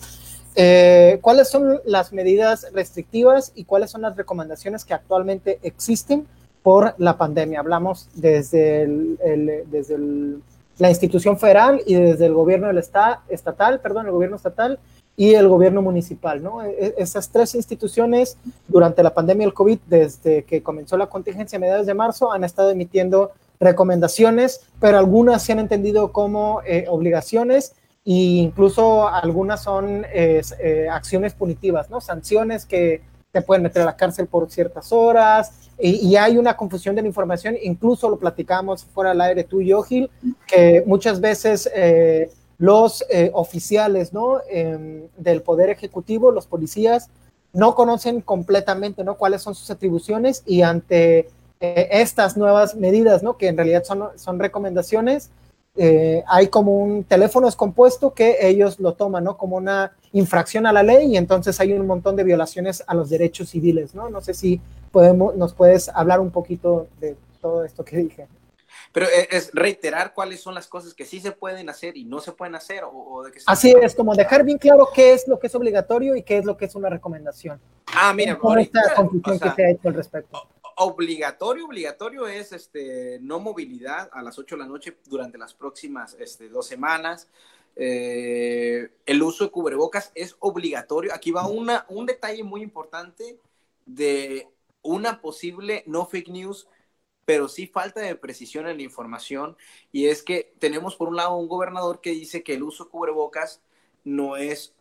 [0.55, 6.25] eh, cuáles son las medidas restrictivas y cuáles son las recomendaciones que actualmente existen
[6.63, 7.59] por la pandemia.
[7.59, 10.41] Hablamos desde, el- el- desde el-
[10.79, 14.79] la institución federal y desde el gobierno del esta- estatal, perdón, el gobierno estatal
[15.15, 16.63] y el gobierno municipal, ¿no?
[16.63, 18.37] E- e- esas tres instituciones
[18.67, 22.43] durante la pandemia del COVID, desde que comenzó la contingencia a mediados de marzo, han
[22.43, 27.73] estado emitiendo recomendaciones, pero algunas se han entendido como eh, obligaciones
[28.05, 28.13] e
[28.47, 32.01] incluso algunas son eh, eh, acciones punitivas, ¿no?
[32.01, 33.01] Sanciones que
[33.33, 37.07] te pueden meter a la cárcel por ciertas horas y, hay una confusión de la
[37.07, 40.09] información, incluso lo platicamos fuera del aire tú y yo, Gil,
[40.47, 42.29] que muchas veces eh,
[42.59, 44.39] los eh, oficiales ¿no?
[44.47, 47.09] Em, del Poder Ejecutivo, los policías,
[47.53, 49.15] no conocen completamente ¿no?
[49.15, 51.29] cuáles son sus atribuciones y ante
[51.59, 53.37] eh, estas nuevas medidas, ¿no?
[53.37, 55.31] que en realidad son, son recomendaciones,
[55.75, 59.37] eh, hay como un teléfono descompuesto que ellos lo toman ¿no?
[59.37, 63.09] como una infracción a la ley y entonces hay un montón de violaciones a los
[63.09, 63.95] derechos civiles.
[63.95, 64.61] No, no sé si
[64.91, 68.27] podemos, nos puedes hablar un poquito de todo esto que dije.
[68.91, 72.19] Pero es, es reiterar cuáles son las cosas que sí se pueden hacer y no
[72.19, 72.83] se pueden hacer.
[72.83, 75.47] O, o de que se- Así es, como dejar bien claro qué es lo que
[75.47, 77.59] es obligatorio y qué es lo que es una recomendación.
[77.87, 80.47] Ah, mira, Con esta confusión o sea, que se ha hecho al respecto.
[80.77, 86.15] Obligatorio, obligatorio es este, no movilidad a las 8 de la noche durante las próximas
[86.19, 87.29] este, dos semanas.
[87.75, 91.13] Eh, el uso de cubrebocas es obligatorio.
[91.13, 93.39] Aquí va una, un detalle muy importante
[93.85, 94.47] de
[94.81, 96.67] una posible no fake news,
[97.25, 99.57] pero sí falta de precisión en la información.
[99.91, 102.91] Y es que tenemos por un lado un gobernador que dice que el uso de
[102.91, 103.61] cubrebocas
[104.03, 104.73] no es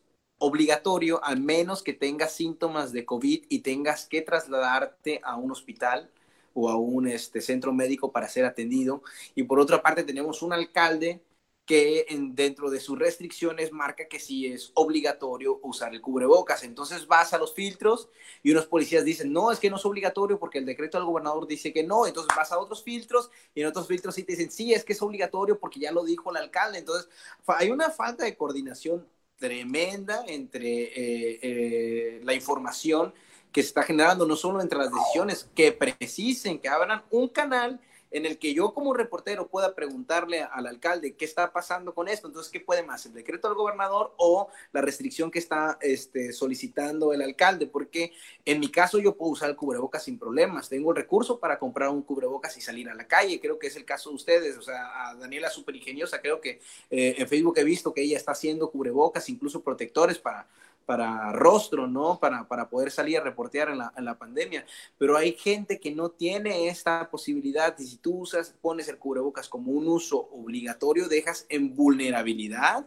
[0.43, 6.11] obligatorio a menos que tengas síntomas de COVID y tengas que trasladarte a un hospital
[6.53, 9.03] o a un este, centro médico para ser atendido.
[9.37, 11.23] Y por otra parte tenemos un alcalde
[11.65, 16.65] que dentro de sus restricciones marca que sí es obligatorio usar el cubrebocas.
[16.65, 18.09] Entonces vas a los filtros
[18.43, 21.47] y unos policías dicen, no, es que no es obligatorio porque el decreto del gobernador
[21.47, 22.05] dice que no.
[22.09, 24.93] Entonces vas a otros filtros y en otros filtros sí te dicen, sí, es que
[24.93, 26.79] es obligatorio porque ya lo dijo el alcalde.
[26.79, 27.09] Entonces
[27.47, 29.07] hay una falta de coordinación
[29.43, 33.13] tremenda entre eh, eh, la información
[33.51, 37.81] que se está generando, no solo entre las decisiones, que precisen, que abran un canal
[38.13, 42.27] en el que yo como reportero pueda preguntarle al alcalde qué está pasando con esto.
[42.27, 43.07] Entonces, ¿qué puede más?
[43.07, 47.67] ¿El decreto del gobernador o la restricción que está este, solicitando el alcalde?
[47.67, 48.13] Porque
[48.45, 50.69] en mi caso yo puedo usar el cubrebocas sin problemas.
[50.69, 53.41] Tengo el recurso para comprar un cubrebocas y salir a la calle.
[53.41, 54.59] Creo que es el caso de ustedes.
[54.59, 56.21] O sea, a Daniela súper ingeniosa.
[56.21, 56.61] Creo que
[56.91, 60.47] eh, en Facebook he visto que ella está haciendo cubrebocas, incluso protectores para
[60.85, 62.19] para rostro, ¿no?
[62.19, 64.65] Para, para poder salir a reportear en la, en la, pandemia.
[64.99, 69.49] Pero hay gente que no tiene esta posibilidad y si tú usas, pones el cubrebocas
[69.49, 72.87] como un uso obligatorio, dejas en vulnerabilidad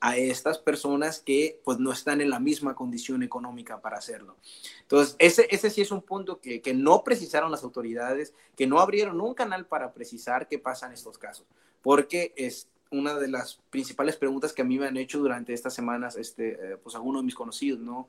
[0.00, 4.36] a estas personas que pues no están en la misma condición económica para hacerlo.
[4.82, 8.80] Entonces, ese, ese sí es un punto que, que no precisaron las autoridades, que no
[8.80, 11.46] abrieron un canal para precisar qué pasa en estos casos,
[11.82, 15.74] porque es, una de las principales preguntas que a mí me han hecho durante estas
[15.74, 18.08] semanas, este, eh, pues algunos de mis conocidos, ¿no?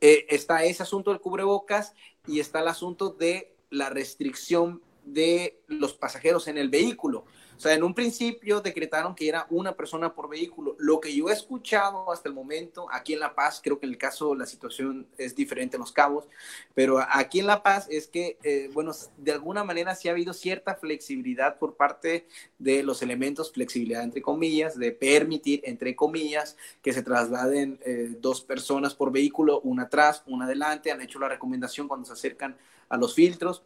[0.00, 1.94] Eh, está ese asunto del cubrebocas
[2.26, 7.24] y está el asunto de la restricción de los pasajeros en el vehículo.
[7.62, 10.74] O sea, en un principio decretaron que era una persona por vehículo.
[10.80, 13.92] Lo que yo he escuchado hasta el momento, aquí en La Paz, creo que en
[13.92, 16.26] el caso la situación es diferente en Los Cabos,
[16.74, 20.32] pero aquí en La Paz es que, eh, bueno, de alguna manera sí ha habido
[20.32, 22.26] cierta flexibilidad por parte
[22.58, 28.40] de los elementos, flexibilidad entre comillas, de permitir, entre comillas, que se trasladen eh, dos
[28.40, 30.90] personas por vehículo, una atrás, una adelante.
[30.90, 32.56] Han hecho la recomendación cuando se acercan
[32.88, 33.62] a los filtros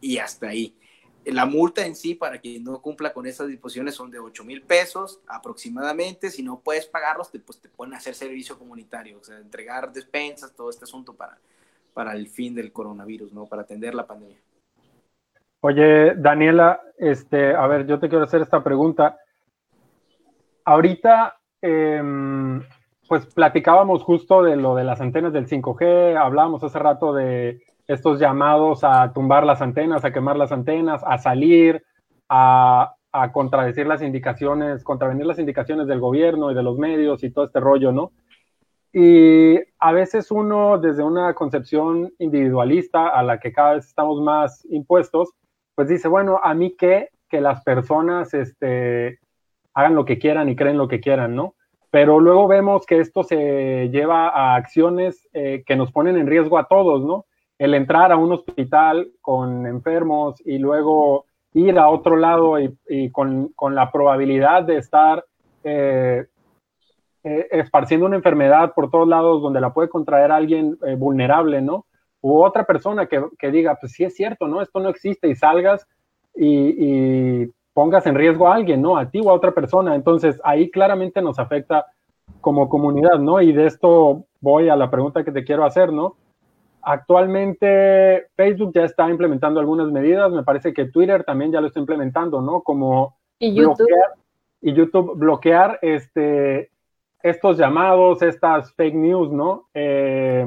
[0.00, 0.74] y hasta ahí
[1.32, 4.62] la multa en sí para quien no cumpla con esas disposiciones son de 8 mil
[4.62, 6.30] pesos aproximadamente.
[6.30, 10.54] Si no puedes pagarlos, te, pues te pueden hacer servicio comunitario, o sea, entregar despensas,
[10.54, 11.36] todo este asunto para,
[11.92, 13.46] para el fin del coronavirus, ¿no?
[13.46, 14.38] Para atender la pandemia.
[15.60, 19.18] Oye, Daniela, este, a ver, yo te quiero hacer esta pregunta.
[20.64, 22.62] Ahorita, em,
[23.08, 28.18] pues platicábamos justo de lo de las antenas del 5G, hablábamos hace rato de estos
[28.18, 31.84] llamados a tumbar las antenas, a quemar las antenas, a salir,
[32.28, 32.92] a,
[33.32, 37.60] contradecir las indicaciones, contravenir las indicaciones del gobierno y de los medios y todo este
[37.60, 38.12] rollo, ¿no?
[38.92, 44.66] Y a veces uno, desde una concepción individualista a la que cada vez estamos más
[44.70, 45.30] impuestos,
[45.74, 49.18] pues dice, bueno, a mí qué, que las personas este,
[49.72, 51.54] hagan lo que quieran y creen lo que quieran, ¿no?
[51.90, 56.58] Pero luego vemos que esto se lleva a acciones eh, que nos ponen en riesgo
[56.58, 57.24] a todos, ¿no?
[57.58, 63.52] El entrar a un hospital con enfermos y luego ir a otro lado y, con,
[63.70, 65.24] la probabilidad de estar
[65.64, 66.26] eh,
[67.24, 71.86] eh, esparciendo una enfermedad por todos lados donde la puede contraer alguien eh, vulnerable, ¿no?
[72.20, 74.60] U otra persona que, diga, pues sí es cierto, ¿no?
[74.60, 75.86] Esto no existe y salgas
[76.34, 78.98] y, y pongas en riesgo a alguien, ¿no?
[78.98, 79.94] A ti o a otra persona.
[79.94, 81.86] Entonces ahí claramente nos afecta
[82.40, 83.40] como comunidad, ¿no?
[83.40, 86.16] Y de esto voy a la pregunta que te quiero hacer, ¿no?
[86.88, 91.80] Actualmente Facebook ya está implementando algunas medidas, me parece que Twitter también ya lo está
[91.80, 92.62] implementando, ¿no?
[92.62, 93.88] Como ¿Y YouTube?
[93.88, 94.10] bloquear
[94.60, 96.70] y YouTube bloquear este,
[97.24, 99.66] estos llamados, estas fake news, ¿no?
[99.74, 100.46] Eh,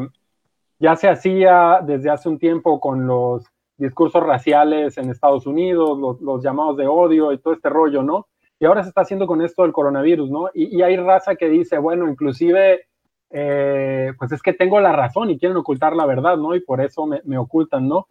[0.80, 6.42] ya se hacía desde hace un tiempo con los discursos raciales en Estados Unidos, los,
[6.42, 8.28] llamados de odio y todo este rollo, ¿no?
[8.62, 10.50] Y ahora se está haciendo con esto del coronavirus, ¿no?
[10.54, 12.88] Y, y hay raza que dice, bueno, inclusive
[13.32, 16.56] eh, pues es que tengo la razón y quieren ocultar la verdad, ¿no?
[16.56, 18.08] Y por eso me, ocultan, ¿no?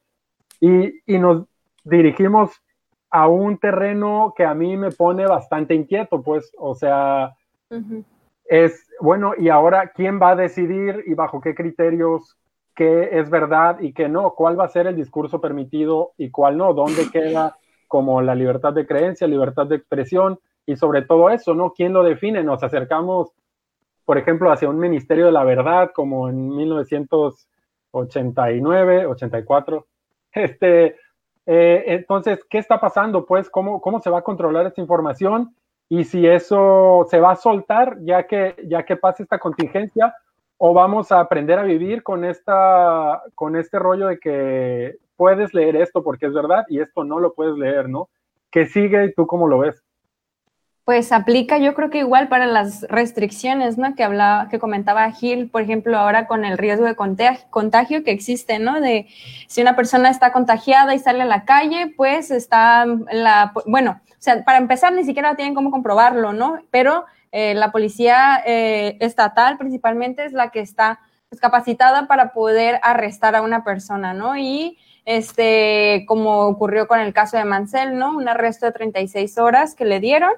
[0.60, 1.44] Y, nos
[1.84, 2.50] dirigimos
[3.10, 7.34] a un terreno que a mí me pone bastante inquieto, pues, o sea,
[8.44, 12.36] es, bueno, y ahora, ¿quién va a decidir y bajo qué criterios
[12.74, 14.34] qué es verdad y qué no?
[14.34, 16.74] ¿Cuál va a ser el discurso permitido y cuál no?
[16.74, 17.56] ¿Dónde queda
[17.88, 20.38] como la libertad de creencia, libertad de expresión?
[20.64, 21.72] Y sobre todo eso, ¿no?
[21.72, 22.44] ¿Quién lo define?
[22.44, 23.32] Nos acercamos
[24.09, 29.86] por ejemplo, hacia un Ministerio de la Verdad, como en 1989, 84.
[30.32, 30.96] Este,
[31.44, 33.26] eh, entonces, ¿qué está pasando?
[33.26, 35.54] Pues, ¿cómo, ¿cómo se va a controlar esta información?
[35.90, 40.14] Y si eso se va a soltar ya que, ya que pase esta contingencia,
[40.56, 45.76] o vamos a aprender a vivir con, esta, con este rollo de que puedes leer
[45.76, 48.09] esto porque es verdad y esto no lo puedes leer, ¿no?
[48.50, 49.84] ¿Qué sigue y tú cómo lo ves?
[50.89, 53.95] Pues aplica yo creo que igual para las restricciones, ¿no?
[53.95, 58.59] Que hablaba, que comentaba Gil, por ejemplo, ahora con el riesgo de contagio, que existe,
[58.59, 58.80] ¿no?
[58.80, 59.07] De
[59.49, 64.16] si una persona está contagiada y sale a la calle, pues está la, bueno, O
[64.18, 66.59] sea, para empezar, ni siquiera tienen cómo comprobarlo, ¿no?
[66.70, 72.80] Pero eh, la policía eh, estatal principalmente es la que está pues, capacitada para poder
[72.82, 74.39] arrestar a una persona, ¿no?
[74.39, 78.16] Y este, como ocurrió con el caso de Mansell, ¿no?
[78.16, 80.30] Un arresto de 36 horas que le dieron.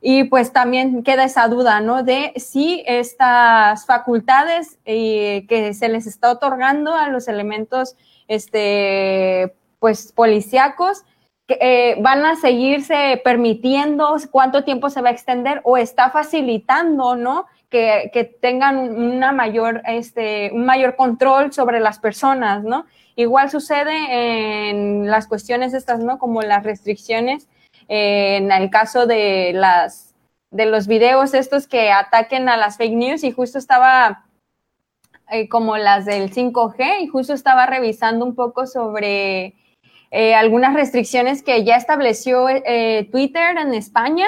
[0.00, 2.02] Y pues también queda esa duda, ¿no?
[2.02, 7.96] De si estas facultades eh, que se les está otorgando a los elementos,
[8.26, 11.04] este, pues, policíacos,
[11.48, 17.46] eh, van a seguirse permitiendo cuánto tiempo se va a extender o está facilitando, ¿no?
[17.68, 22.86] Que, que, tengan una mayor, este, un mayor control sobre las personas, ¿no?
[23.16, 26.18] Igual sucede en las cuestiones estas, ¿no?
[26.18, 27.48] Como las restricciones,
[27.92, 30.14] en el caso de las,
[30.52, 34.26] de los videos estos que ataquen a las fake news y justo estaba
[35.28, 39.56] eh, como las del 5G y justo estaba revisando un poco sobre
[40.12, 44.26] eh, algunas restricciones que ya estableció eh, Twitter en España,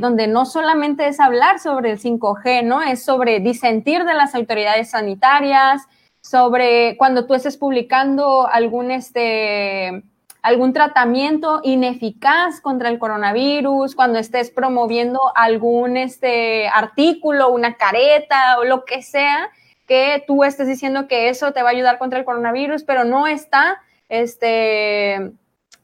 [0.00, 2.80] donde no solamente es hablar sobre el 5G, ¿no?
[2.80, 5.82] Es sobre disentir de las autoridades sanitarias,
[6.22, 10.04] sobre cuando tú estés publicando algún, este,
[10.48, 18.64] algún tratamiento ineficaz contra el coronavirus, cuando estés promoviendo algún este, artículo, una careta o
[18.64, 19.50] lo que sea,
[19.86, 23.26] que tú estés diciendo que eso te va a ayudar contra el coronavirus, pero no
[23.26, 25.32] está este,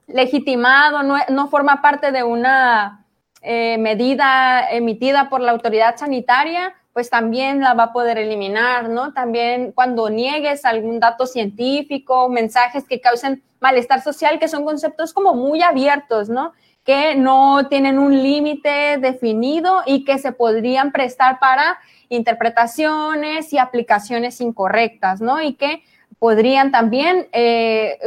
[0.07, 3.05] legitimado, no, forma parte de una
[3.43, 9.13] eh, medida emitida por la autoridad sanitaria, pues también la va a poder eliminar, ¿no?
[9.13, 15.35] También cuando niegues algún dato científico, mensajes que causen malestar social, que son conceptos como
[15.35, 16.53] muy abiertos, ¿no?
[16.85, 21.79] Que no tienen un límite definido y que se podrían prestar para
[22.11, 25.43] interpretaciones y aplicaciones incorrectas, ¿no?
[25.43, 25.83] Y que
[26.21, 27.99] podrían también, eh,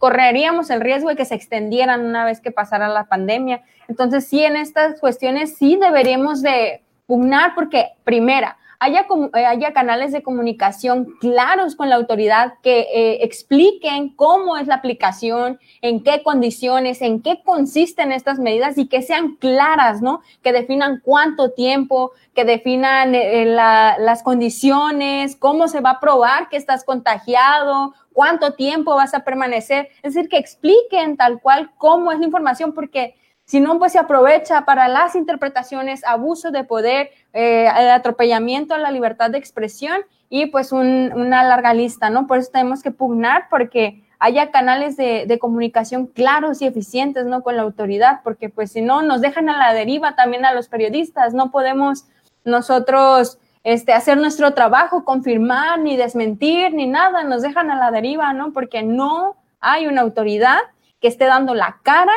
[0.00, 3.62] correríamos el riesgo de que se extendieran una vez que pasara la pandemia.
[3.86, 10.12] Entonces, sí, en estas cuestiones sí deberíamos de pugnar porque, primera, haya, eh, haya canales
[10.12, 16.22] de comunicación claros con la autoridad que eh, expliquen cómo es la aplicación, en qué
[16.22, 20.20] condiciones, en qué consisten estas medidas y que sean claras, ¿no?
[20.42, 26.56] Que definan cuánto tiempo, que definan eh, las condiciones, cómo se va a probar que
[26.56, 29.88] estás contagiado, cuánto tiempo vas a permanecer.
[30.02, 33.14] Es decir, que expliquen tal cual cómo es la información, porque
[33.46, 38.90] si no, pues se aprovecha para las interpretaciones, abuso de poder, eh, atropellamiento a la
[38.90, 42.26] libertad de expresión y pues una larga lista, ¿no?
[42.26, 47.44] Por eso tenemos que pugnar porque haya canales de, comunicación claros y eficientes, ¿no?
[47.44, 50.66] Con la autoridad, porque pues si no, nos dejan a la deriva también a los
[50.66, 52.06] periodistas, no podemos
[52.44, 58.32] nosotros este, hacer nuestro trabajo, confirmar, ni desmentir, ni nada, nos dejan a la deriva,
[58.32, 58.52] ¿no?
[58.52, 60.58] Porque no hay una autoridad
[61.00, 62.12] que esté dando la cara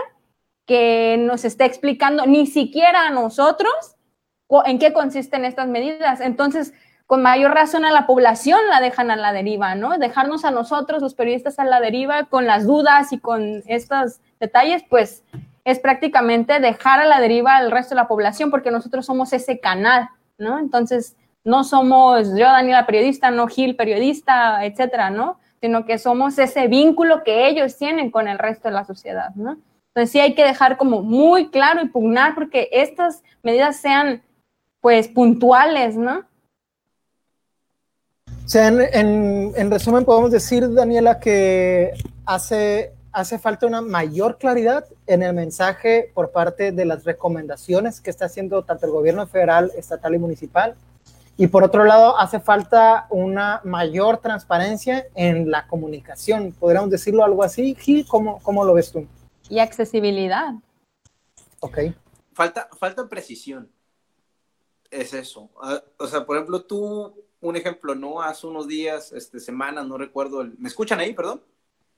[0.70, 3.74] que nos esté explicando ni siquiera a nosotros
[4.66, 6.22] en qué consisten estas medidas.
[6.22, 6.76] Entonces,
[7.08, 9.98] con mayor razón a la población la dejan a la deriva, ¿no?
[9.98, 14.84] Dejarnos a nosotros, los periodistas, a la deriva con las dudas y con estos detalles,
[14.88, 15.24] pues
[15.66, 19.60] es prácticamente dejar a la deriva al resto de la población porque nosotros somos ese
[19.60, 20.60] canal, ¿no?
[20.60, 25.40] Entonces, no somos yo, Daniela, periodista, no Gil, periodista, etcétera, ¿no?
[25.62, 29.58] Sino que somos ese vínculo que ellos tienen con el resto de la sociedad, ¿no?
[30.00, 34.24] Entonces sí hay que dejar como muy claro y pugnar porque estas medidas sean
[34.80, 36.20] pues puntuales, ¿no?
[38.46, 41.92] O sea, en, resumen podemos decir, Daniela, que
[42.26, 48.10] hace, hace falta una mayor claridad en el mensaje por parte de las recomendaciones que
[48.10, 50.76] está haciendo tanto el gobierno federal, estatal y municipal.
[51.36, 56.54] Y por otro lado, hace falta una mayor transparencia en la comunicación.
[56.58, 57.76] ¿Podríamos decirlo algo así?
[57.78, 59.06] Gil, ¿cómo, cómo lo ves tú?
[59.50, 60.54] Y accesibilidad.
[61.60, 61.80] Ok.
[62.34, 63.70] Falta, falta precisión.
[64.90, 65.50] Es eso.
[65.62, 68.22] Ah, o sea, por ejemplo, tú, un ejemplo, ¿no?
[68.22, 70.48] Hace unos días, este, semanas, no recuerdo.
[70.58, 71.44] ¿Me escuchan ahí, perdón?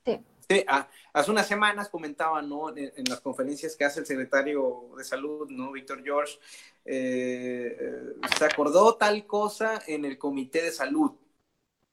[0.05, 0.19] Sí.
[0.49, 2.75] Sí, ah, hace unas semanas comentaban, ¿no?
[2.75, 5.71] En, las conferencias que hace el secretario de salud, ¿no?
[5.71, 6.39] Víctor George,
[6.83, 11.11] eh, eh, se acordó tal cosa en el comité de salud.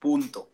[0.01, 0.49] Punto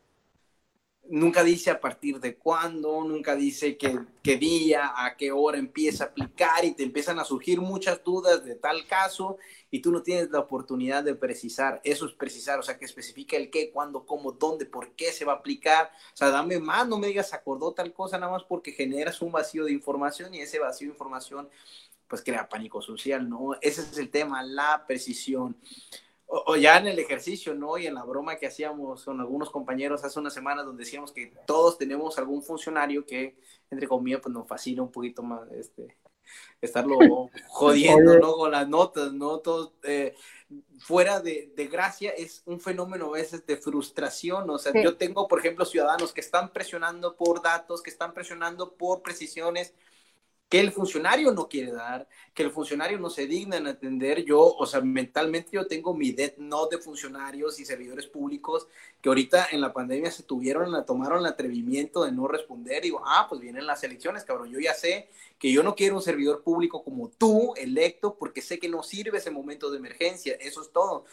[1.08, 6.06] nunca dice a partir de cuándo, nunca dice qué, día, a qué hora empieza a
[6.08, 9.36] aplicar y te empiezan a surgir muchas dudas de tal caso
[9.70, 11.80] y tú no tienes la oportunidad de precisar.
[11.84, 15.24] Eso es precisar, o sea, que especifica el qué, cuándo, cómo, dónde, por qué se
[15.24, 15.90] va a aplicar.
[16.12, 19.32] O sea, dame más, no me digas acordó tal cosa nada más porque generas un
[19.32, 21.48] vacío de información y ese vacío de información
[22.08, 23.54] pues crea pánico social, ¿no?
[23.60, 25.56] Ese es el tema, la precisión
[26.26, 27.78] o, ya en el ejercicio, ¿no?
[27.78, 31.32] Y en la broma que hacíamos con algunos compañeros hace unas semanas donde decíamos que
[31.46, 33.36] todos tenemos algún funcionario que,
[33.70, 35.96] entre comillas, pues nos fascina un poquito más, este,
[36.60, 36.98] estarlo
[37.48, 38.34] jodiendo, ¿no?
[38.34, 39.38] Con las notas, ¿no?
[39.38, 40.14] Todo, eh,
[40.78, 44.48] fuera de, de, gracia es un fenómeno a veces de frustración.
[44.50, 48.74] O sea, yo tengo, por ejemplo, ciudadanos que están presionando por datos, que están presionando
[48.74, 49.74] por precisiones
[50.48, 54.24] que el funcionario no quiere dar, que el funcionario no se digna en atender.
[54.24, 58.68] Yo, o sea, mentalmente yo tengo mi dead note de funcionarios y servidores públicos
[59.00, 62.82] que ahorita en la pandemia se tuvieron, la, tomaron el atrevimiento de no responder.
[62.82, 64.50] Digo, ah, pues vienen las elecciones, cabrón.
[64.50, 68.58] Yo ya sé que yo no quiero un servidor público como tú, electo, porque sé
[68.58, 70.34] que no sirve ese momento de emergencia.
[70.40, 71.04] Eso es todo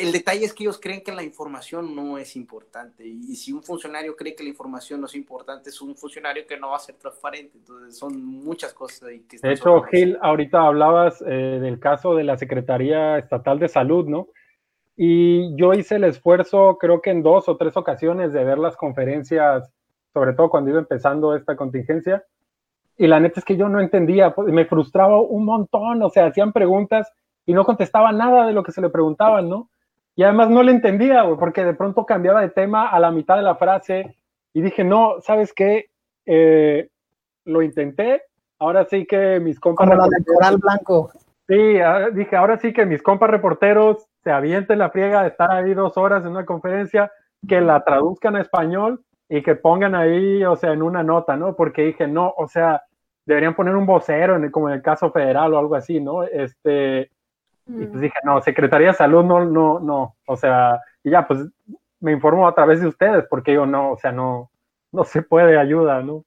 [0.00, 3.62] el detalle es que ellos creen que la información no es importante y, si un
[3.62, 6.80] funcionario cree que la información no es importante es un funcionario que no va a
[6.80, 11.78] ser transparente entonces son muchas cosas ahí que de hecho Gil ahorita hablabas eh, del
[11.78, 14.28] caso de la Secretaría Estatal de Salud no
[14.96, 18.76] y yo hice el esfuerzo creo que en dos o tres ocasiones de ver las
[18.76, 19.70] conferencias
[20.12, 22.24] sobre todo cuando iba empezando esta contingencia
[22.98, 26.26] y la neta es que yo no entendía pues, me frustraba un montón o sea
[26.26, 27.12] hacían preguntas
[27.44, 29.70] y no contestaba nada de lo que se le preguntaban no
[30.16, 33.36] y además no le entendía, güey, porque de pronto cambiaba de tema a la mitad
[33.36, 34.16] de la frase
[34.54, 35.90] y dije, no, ¿sabes qué?
[36.24, 36.88] Eh,
[37.44, 38.22] lo intenté,
[38.58, 39.86] ahora sí que mis compas...
[39.86, 41.10] Como la de coral blanco.
[41.46, 45.52] Sí, ah, dije, ahora sí que mis compas reporteros se avienten la friega de estar
[45.52, 47.12] ahí dos horas en una conferencia,
[47.46, 51.54] que la traduzcan a español y que pongan ahí, o sea, en una nota, ¿no?
[51.54, 52.82] Porque dije, no, o sea,
[53.26, 56.22] deberían poner un vocero, en como en el caso federal o algo así, ¿no?
[56.22, 57.10] Este,
[57.66, 61.40] y pues dije, no, Secretaría de Salud no, no, no, o sea, y ya, pues
[62.00, 64.50] me informo a través de ustedes, porque yo no, o sea, no,
[64.92, 66.24] no se puede ayuda, ¿no?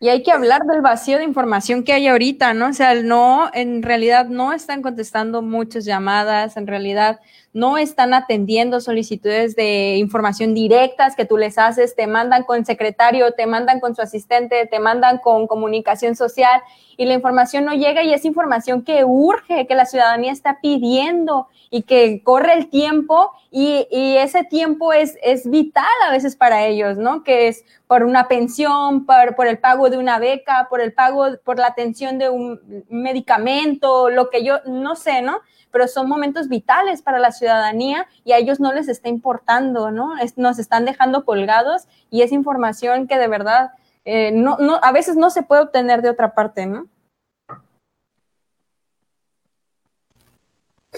[0.00, 2.68] Y hay que hablar del vacío de información que hay ahorita, ¿no?
[2.68, 7.18] O sea, no, en realidad no están contestando muchas llamadas, en realidad
[7.52, 13.32] no están atendiendo solicitudes de información directas que tú les haces, te mandan con secretario,
[13.32, 16.60] te mandan con su asistente, te mandan con comunicación social
[16.96, 21.48] y la información no llega y es información que urge, que la ciudadanía está pidiendo
[21.70, 26.98] y que corre el tiempo y, ese tiempo es, es vital a veces para ellos,
[26.98, 27.24] ¿no?
[27.24, 31.58] Que es por una pensión, por, el pago de una beca, por el pago, por
[31.58, 32.60] la atención de un
[32.90, 35.38] medicamento, lo que yo no sé, ¿no?
[35.72, 40.12] Pero son momentos vitales para la ciudadanía y a ellos no les está importando, ¿no?
[40.36, 43.72] nos están dejando colgados y es información que de verdad
[44.04, 46.88] eh, no, no, a veces no se puede obtener de otra parte, ¿no?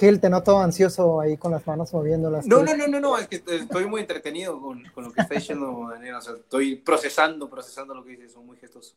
[0.00, 2.46] Gil, te noto ansioso ahí con las manos moviéndolas.
[2.46, 5.34] No, no, no, no, no, es que estoy muy entretenido con, con lo que está
[5.34, 8.96] diciendo Daniel, o sea, estoy procesando, procesando lo que dice, son muy gestosos.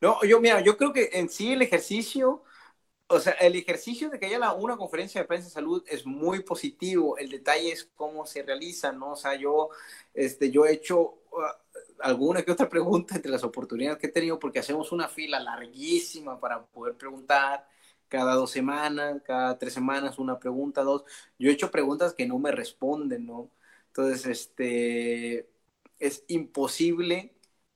[0.00, 2.44] No, yo, mira, yo creo que en sí el ejercicio,
[3.08, 6.42] o sea, el ejercicio de que haya una conferencia de prensa de salud es muy
[6.42, 9.12] positivo, el detalle es cómo se realiza, ¿no?
[9.12, 9.68] O sea, yo,
[10.14, 11.42] este, yo he hecho uh,
[12.00, 16.40] alguna que otra pregunta entre las oportunidades que he tenido porque hacemos una fila larguísima
[16.40, 17.68] para poder preguntar
[18.08, 21.04] cada dos semanas, cada tres semanas, una pregunta, dos.
[21.38, 23.50] Yo he hecho preguntas que no me responden, ¿no?
[23.88, 25.48] Entonces, este,
[25.98, 27.34] es imposible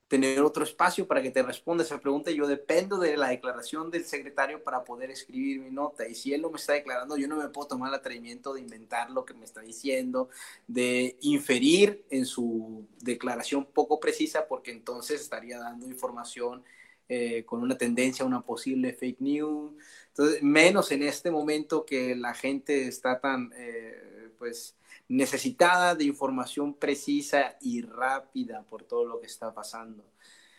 [0.09, 2.31] tener otro espacio para que te responda esa pregunta.
[2.31, 6.07] Yo dependo de la declaración del secretario para poder escribir mi nota.
[6.07, 8.61] Y si él no me está declarando, yo no me puedo tomar el atrevimiento de
[8.61, 10.29] inventar lo que me está diciendo,
[10.67, 16.63] de inferir en su declaración poco precisa, porque entonces estaría dando información
[17.07, 19.73] eh, con una tendencia a una posible fake news.
[20.19, 24.75] Entonces, menos en este momento que la gente está tan, eh, pues,
[25.07, 30.03] necesitada de información precisa y rápida por todo lo que está pasando.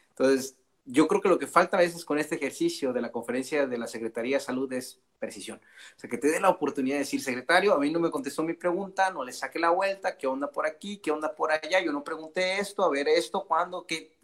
[0.08, 0.56] Entonces,
[0.86, 3.76] yo creo que lo que falta a veces con este ejercicio de la conferencia de
[3.76, 5.61] la Secretaría de Salud es precisión.
[5.94, 8.42] O sea, que te dé la oportunidad de decir, secretario, a mí no me contestó
[8.42, 11.84] mi pregunta, no le saque la vuelta, qué onda por aquí, qué onda por allá,
[11.84, 14.16] yo no pregunté esto, a ver esto, cuándo, qué,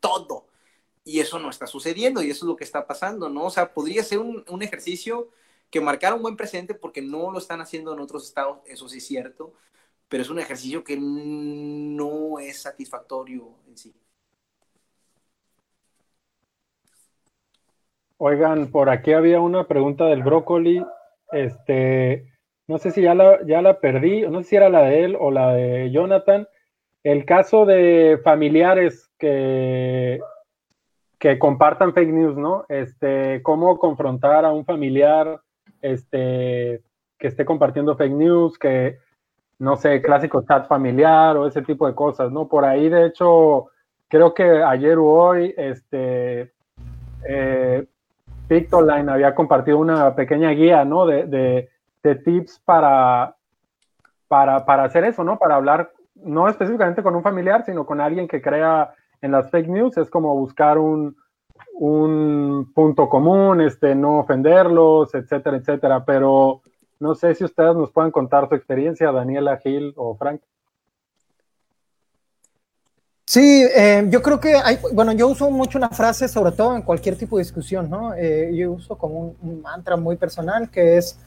[0.00, 0.51] todo.
[1.04, 3.46] Y eso no está sucediendo y eso es lo que está pasando, ¿no?
[3.46, 5.30] O sea, podría ser un, un ejercicio
[5.70, 8.98] que marcara un buen precedente porque no lo están haciendo en otros estados, eso sí
[8.98, 9.54] es cierto,
[10.08, 13.94] pero es un ejercicio que no es satisfactorio en sí.
[18.18, 20.84] Oigan, por aquí había una pregunta del brócoli.
[21.32, 22.32] Este,
[22.68, 25.16] no sé si ya la, ya la perdí, no sé si era la de él
[25.18, 26.46] o la de Jonathan.
[27.02, 30.20] El caso de familiares que
[31.22, 32.64] que compartan fake news, ¿no?
[32.68, 35.40] Este, cómo confrontar a un familiar
[35.80, 36.82] este,
[37.16, 38.98] que esté compartiendo fake news, que,
[39.60, 42.48] no sé, clásico chat familiar o ese tipo de cosas, ¿no?
[42.48, 43.66] Por ahí, de hecho,
[44.08, 46.52] creo que ayer o hoy, este,
[47.28, 47.86] eh,
[49.08, 51.06] había compartido una pequeña guía, ¿no?
[51.06, 51.68] De, de,
[52.02, 53.36] de tips para,
[54.26, 55.38] para, para hacer eso, ¿no?
[55.38, 58.92] Para hablar, no específicamente con un familiar, sino con alguien que crea
[59.22, 61.16] en las fake news es como buscar un,
[61.74, 66.04] un punto común, este, no ofenderlos, etcétera, etcétera.
[66.04, 66.60] Pero
[67.00, 70.42] no sé si ustedes nos pueden contar su experiencia, Daniela, Gil o Frank.
[73.24, 76.82] Sí, eh, yo creo que hay, bueno, yo uso mucho una frase, sobre todo en
[76.82, 78.12] cualquier tipo de discusión, ¿no?
[78.14, 81.18] Eh, yo uso como un, mantra muy personal que es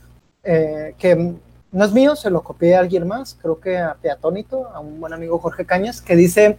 [0.43, 1.35] eh, que
[1.71, 4.99] no es mío, se lo copié a alguien más, creo que a Peatónito, a un
[4.99, 6.57] buen amigo Jorge Cañas, que dice,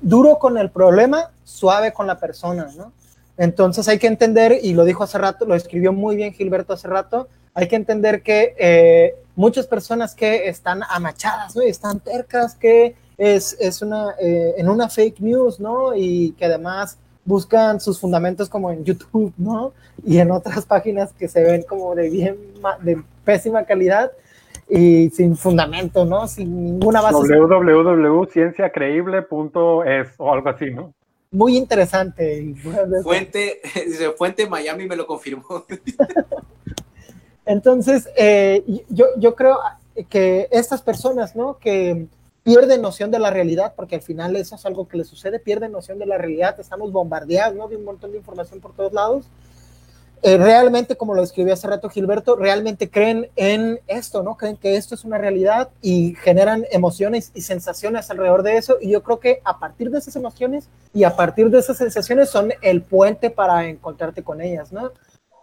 [0.00, 2.92] duro con el problema, suave con la persona, ¿no?
[3.36, 6.88] Entonces hay que entender, y lo dijo hace rato, lo escribió muy bien Gilberto hace
[6.88, 11.62] rato, hay que entender que muchas personas que están amachadas, ¿no?
[11.62, 15.96] Están tercas, que es, es una, eh, en una fake news, ¿no?
[15.96, 19.72] Y que además buscan sus fundamentos como en YouTube, ¿no?
[20.04, 22.36] Y en otras páginas que se ven como de bien,
[22.82, 24.10] de pésima calidad
[24.70, 26.28] y sin fundamento, ¿no?
[26.28, 27.16] Sin ninguna base.
[27.16, 30.94] www.cienciacreíble.es o algo así, ¿no?
[31.32, 32.54] Muy interesante.
[33.02, 33.60] Fuente,
[34.16, 35.64] Fuente Miami me lo confirmó.
[37.46, 39.58] Entonces, eh, yo, yo creo
[40.08, 41.58] que estas personas, ¿no?
[41.58, 42.06] Que
[42.42, 45.72] pierden noción de la realidad, porque al final eso es algo que les sucede, pierden
[45.72, 47.68] noción de la realidad, estamos bombardeados ¿no?
[47.68, 49.26] de un montón de información por todos lados.
[50.22, 54.36] Eh, realmente, como lo escribió hace rato Gilberto, realmente creen en esto, ¿no?
[54.36, 58.76] Creen que esto es una realidad y generan emociones y sensaciones alrededor de eso.
[58.82, 62.28] Y yo creo que a partir de esas emociones y a partir de esas sensaciones
[62.28, 64.92] son el puente para encontrarte con ellas, ¿no?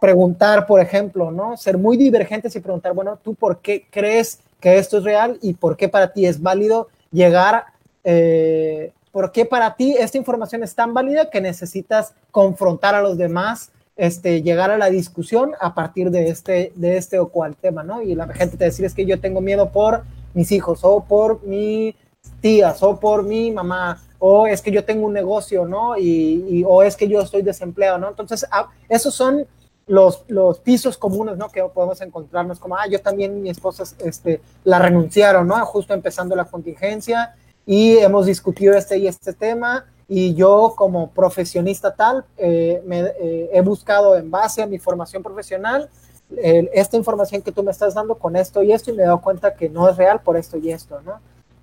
[0.00, 1.56] Preguntar, por ejemplo, ¿no?
[1.56, 5.54] Ser muy divergentes y preguntar, bueno, ¿tú por qué crees que esto es real y
[5.54, 7.64] por qué para ti es válido llegar,
[8.04, 13.18] eh, por qué para ti esta información es tan válida que necesitas confrontar a los
[13.18, 17.82] demás, este, llegar a la discusión a partir de este, de este o cual tema,
[17.82, 18.00] ¿no?
[18.00, 21.44] Y la gente te decir es que yo tengo miedo por mis hijos o por
[21.44, 21.94] mis
[22.40, 25.98] tías o por mi mamá o es que yo tengo un negocio, ¿no?
[25.98, 28.08] Y, o es que yo estoy desempleado, ¿no?
[28.08, 29.46] Entonces, ah, esos son
[29.86, 31.48] los, los pisos comunes, ¿no?
[31.48, 35.54] Que podemos encontrarnos como, ah, yo también, mi esposa, este, la renunciaron, ¿no?
[35.66, 37.34] Justo empezando la contingencia
[37.66, 43.50] y hemos discutido este y este tema y yo como profesionista tal, eh, me, eh,
[43.52, 45.88] he buscado en base a mi formación profesional
[46.30, 49.22] esta información que tú me estás dando con esto y esto y me he dado
[49.22, 51.20] cuenta que no es real por esto y esto, ¿no?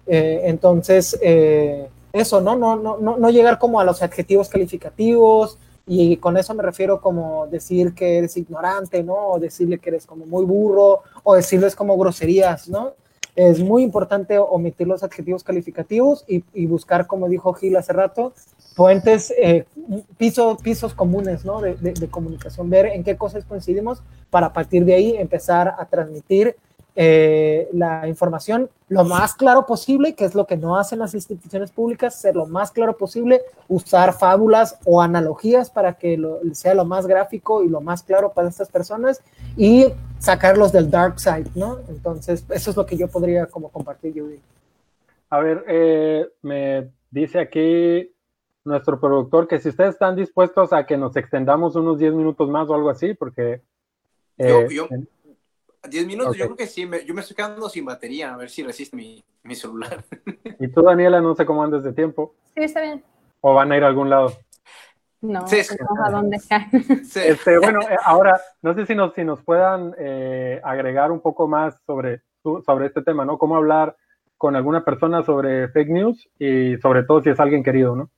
[0.08, 1.20] Eh, entonces,
[2.12, 2.56] eso, ¿no?
[2.56, 2.98] No, ¿no?
[2.98, 7.94] no, no llegar como a los adjetivos calificativos, y con eso me refiero como decir
[7.94, 9.14] que eres ignorante, ¿no?
[9.34, 12.94] O decirle que eres como muy burro, o decirles como groserías, ¿no?
[13.36, 18.34] Es muy importante omitir los adjetivos calificativos y, buscar, como dijo Gil hace rato,
[18.76, 19.66] puentes, eh,
[20.18, 21.60] pisos comunes, ¿no?
[21.60, 25.86] De, de, comunicación, ver en qué cosas coincidimos para a partir de ahí empezar a
[25.86, 26.56] transmitir
[26.98, 31.72] eh, la información lo más claro posible, que es lo que no hacen las instituciones
[31.72, 36.18] públicas, ser lo más claro posible, usar fábulas o analogías para que
[36.54, 39.22] sea lo más gráfico y lo más claro para estas personas
[39.58, 39.88] y
[40.20, 41.80] sacarlos del dark side, ¿no?
[41.90, 44.40] Entonces, eso es lo que yo podría como compartir, Judy.
[45.32, 48.10] A ver, eh, me dice aquí
[48.64, 52.70] nuestro productor que si ustedes están dispuestos a que nos extendamos unos 10 minutos más
[52.70, 53.62] o algo así, porque...
[54.38, 54.88] Eh, yo,
[55.88, 58.64] 10 minutos, yo creo que sí, yo me estoy quedando sin batería, a ver si
[58.64, 60.04] resiste mi, mi celular.
[60.60, 62.36] ¿Y tú, Daniela, no sé cómo andes de tiempo?
[62.56, 63.04] Sí, está bien.
[63.42, 64.34] ¿O van a ir a algún lado?
[65.22, 65.62] No, sí,
[66.06, 66.40] a dónde
[67.04, 67.20] sí.
[67.20, 71.48] este, bueno, eh, ahora, no sé si nos, si nos puedan eh, agregar un poco
[71.48, 73.38] más sobre, sobre este tema, ¿no?
[73.38, 73.96] Cómo hablar
[74.38, 78.10] con alguna persona sobre fake news y sobre todo si es alguien querido, ¿no?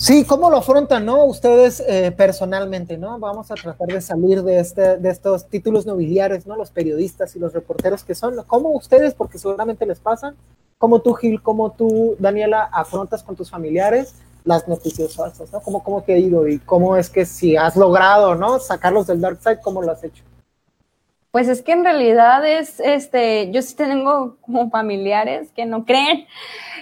[0.00, 1.24] Sí, ¿cómo lo afrontan, no?
[1.24, 3.18] Ustedes eh, personalmente, ¿no?
[3.18, 6.54] Vamos a tratar de salir de, este, de estos títulos nobiliares, ¿no?
[6.54, 8.36] Los periodistas y los reporteros que son.
[8.46, 10.36] ¿Cómo ustedes, porque seguramente les pasan,
[10.78, 15.60] cómo tú, Gil, cómo tú, Daniela, afrontas con tus familiares las noticias falsas, ¿no?
[15.60, 18.60] ¿Cómo, cómo te ha ido y cómo es que si has logrado, ¿no?
[18.60, 20.22] Sacarlos del dark side, ¿cómo lo has hecho?
[21.38, 26.26] Pues es que en realidad es, este, yo sí tengo como familiares que no creen,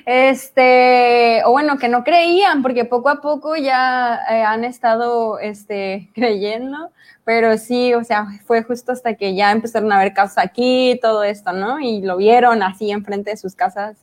[0.07, 6.09] este, o bueno, que no creían, porque poco a poco ya eh, han estado, este,
[6.15, 6.91] creyendo,
[7.23, 11.23] pero sí, o sea, fue justo hasta que ya empezaron a ver casos aquí, todo
[11.23, 11.79] esto, ¿no?
[11.79, 13.99] Y lo vieron así enfrente de sus casas.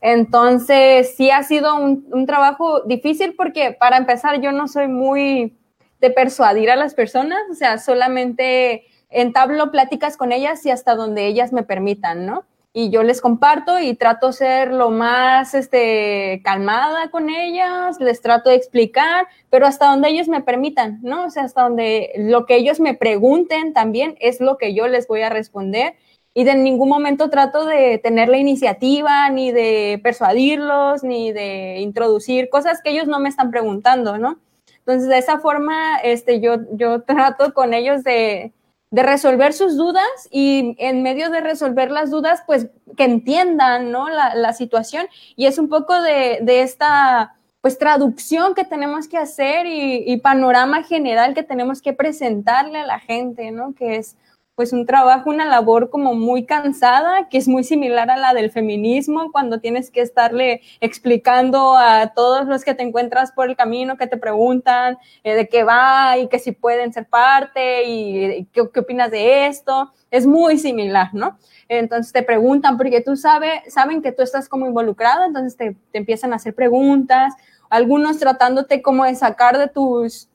[0.00, 5.56] Entonces, sí ha sido un, un trabajo difícil porque para empezar yo no soy muy
[6.00, 11.26] de persuadir a las personas, o sea, solamente entablo pláticas con ellas y hasta donde
[11.26, 12.44] ellas me permitan, ¿no?
[12.72, 18.50] Y yo les comparto y trato ser lo más este, calmada con ellas, les trato
[18.50, 21.24] de explicar, pero hasta donde ellos me permitan, ¿no?
[21.24, 25.08] O sea, hasta donde lo que ellos me pregunten también es lo que yo les
[25.08, 25.94] voy a responder
[26.38, 32.50] y de ningún momento trato de tener la iniciativa, ni de persuadirlos, ni de introducir
[32.50, 34.38] cosas que ellos no me están preguntando, ¿no?
[34.80, 38.52] Entonces, de esa forma, este, yo, yo trato con ellos de,
[38.90, 44.08] de resolver sus dudas y en medio de resolver las dudas, pues que entiendan, ¿no?
[44.08, 45.06] La, la situación.
[45.34, 50.18] Y es un poco de, de, esta, pues, traducción que tenemos que hacer y, y
[50.18, 53.74] panorama general que tenemos que presentarle a la gente, ¿no?
[53.74, 54.16] Que es
[54.56, 58.50] pues un trabajo, una labor como muy cansada, que es muy similar a la del
[58.50, 63.98] feminismo, cuando tienes que estarle explicando a todos los que te encuentras por el camino,
[63.98, 68.62] que te preguntan eh, de qué va y que si pueden ser parte y qué,
[68.72, 69.92] qué, opinas de esto.
[70.10, 71.38] Es muy similar, ¿no?
[71.68, 75.98] Entonces te preguntan, porque tú sabes, saben que tú estás como involucrado, entonces te, te
[75.98, 77.34] empiezan a hacer preguntas,
[77.68, 80.30] algunos tratándote como de sacar de tus,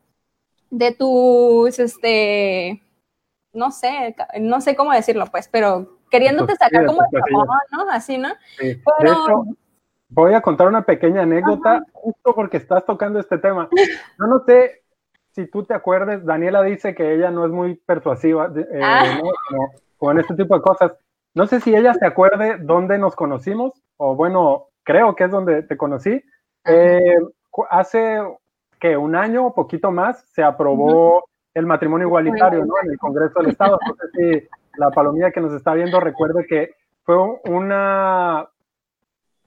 [0.70, 2.84] de tus, este,
[3.54, 7.90] no sé, no sé cómo decirlo, pues, pero queriéndote sacar como el tapón, ¿no?
[7.90, 8.30] Así, ¿no?
[8.60, 8.82] Sí.
[8.98, 9.12] Pero...
[9.12, 9.44] Hecho,
[10.10, 11.86] voy a contar una pequeña anécdota, Ajá.
[11.94, 13.70] justo porque estás tocando este tema.
[13.76, 14.82] Yo no sé
[15.32, 19.20] si tú te acuerdes, Daniela dice que ella no es muy persuasiva eh, ah.
[19.22, 19.32] ¿no?
[19.48, 20.92] como, como en este tipo de cosas.
[21.34, 25.64] No sé si ella se acuerde dónde nos conocimos, o bueno, creo que es donde
[25.64, 26.22] te conocí.
[26.66, 27.18] Eh,
[27.70, 28.20] hace
[28.80, 31.24] que un año o poquito más se aprobó
[31.54, 32.74] el matrimonio igualitario ¿no?
[32.84, 33.80] en el Congreso del Estado.
[34.78, 37.18] La palomilla que nos está viendo recuerde que fue
[37.50, 38.48] una,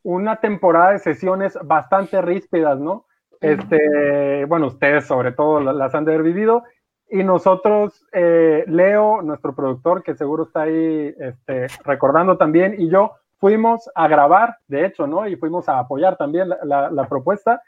[0.02, 3.06] una temporada de sesiones bastante ríspidas, ¿no?
[3.40, 6.64] Este, bueno, ustedes sobre todo las han de haber vivido.
[7.08, 13.12] Y nosotros, eh, Leo, nuestro productor, que seguro está ahí este, recordando también, y yo
[13.38, 15.26] fuimos a grabar, de hecho, ¿no?
[15.26, 17.62] Y fuimos a apoyar también la, la, la propuesta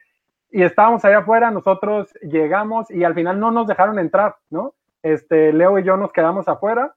[0.51, 4.75] y estábamos allá afuera, nosotros llegamos y al final no nos dejaron entrar, ¿no?
[5.03, 6.95] Este, Leo y yo nos quedamos afuera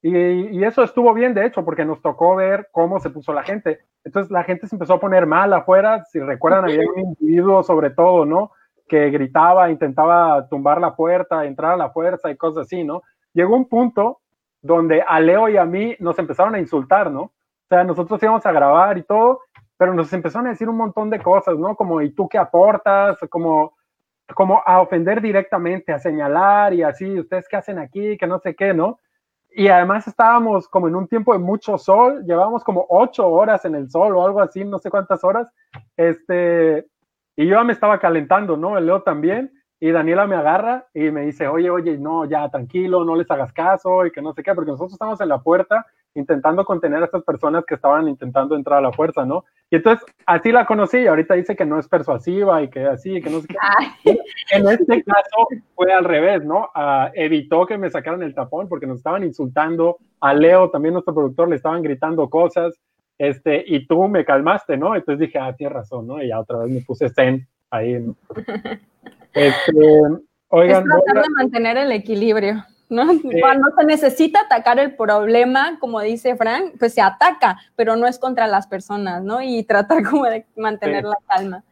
[0.00, 3.42] y, y, eso estuvo bien, de hecho, porque nos tocó ver cómo se puso la
[3.42, 3.80] gente.
[4.04, 7.90] Entonces la gente se empezó a poner mal afuera, si recuerdan, había un individuo sobre
[7.90, 8.52] todo, ¿no?
[8.86, 13.02] Que gritaba, intentaba tumbar la puerta, entrar a la fuerza y cosas así, ¿no?
[13.32, 14.20] Llegó un punto
[14.62, 17.22] donde a Leo y a mí nos empezaron a insultar, ¿no?
[17.22, 19.40] O sea, nosotros íbamos a grabar y todo,
[19.78, 21.76] pero nos empezaron a decir un montón de cosas, ¿no?
[21.76, 23.16] Como, ¿y tú qué aportas?
[23.30, 23.76] Como,
[24.34, 28.18] como a ofender directamente, a señalar y así, ¿ustedes qué hacen aquí?
[28.18, 28.98] Que no sé qué, ¿no?
[29.50, 33.76] Y además estábamos como en un tiempo de mucho sol, llevábamos como ocho horas en
[33.76, 35.48] el sol o algo así, no sé cuántas horas,
[35.96, 36.86] este,
[37.34, 38.76] y yo me estaba calentando, ¿no?
[38.76, 43.04] El Leo también, y Daniela me agarra y me dice, oye, oye, no, ya tranquilo,
[43.04, 45.86] no les hagas caso y que no sé qué, porque nosotros estamos en la puerta
[46.18, 49.44] intentando contener a estas personas que estaban intentando entrar a la fuerza, ¿no?
[49.70, 53.20] Y entonces así la conocí y ahorita dice que no es persuasiva y que así,
[53.20, 53.56] que no sé qué.
[54.52, 56.70] En este caso fue al revés, ¿no?
[56.74, 61.14] Uh, evitó que me sacaran el tapón porque nos estaban insultando, a Leo, también nuestro
[61.14, 62.74] productor, le estaban gritando cosas,
[63.18, 64.94] este, y tú me calmaste, ¿no?
[64.94, 66.22] Entonces dije, ah, tienes razón, ¿no?
[66.22, 68.16] Y ya otra vez me puse zen ahí, ¿no?
[69.34, 70.00] Este,
[70.48, 72.64] oigan, es tratar de mantener el equilibrio.
[72.88, 73.12] ¿No?
[73.12, 73.40] Sí.
[73.40, 78.18] Cuando se necesita atacar el problema, como dice Frank, pues se ataca, pero no es
[78.18, 79.42] contra las personas, ¿no?
[79.42, 81.10] Y tratar como de mantener sí.
[81.10, 81.64] la calma.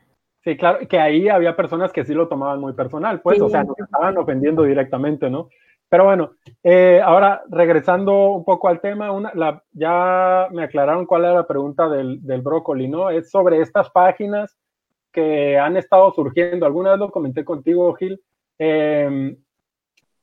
[0.44, 3.42] Sí, claro, que ahí había personas que sí lo tomaban muy personal, pues, sí.
[3.42, 5.48] o sea, nos estaban ofendiendo directamente, ¿no?
[5.88, 6.32] Pero bueno,
[6.64, 11.46] eh, ahora regresando un poco al tema, una, la, ya me aclararon cuál era la
[11.46, 13.10] pregunta del, del brócoli, ¿no?
[13.10, 14.56] Es sobre estas páginas
[15.12, 16.66] que han estado surgiendo.
[16.66, 18.20] Alguna vez lo comenté contigo, Gil.
[18.58, 19.36] Eh,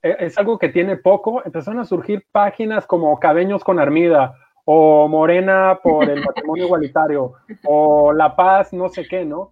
[0.04, 1.42] es algo que tiene poco.
[1.46, 4.36] Empezaron a surgir páginas como Cabeños con Armida
[4.66, 7.34] o Morena por el matrimonio igualitario
[7.66, 9.52] o La Paz, no sé qué, ¿no?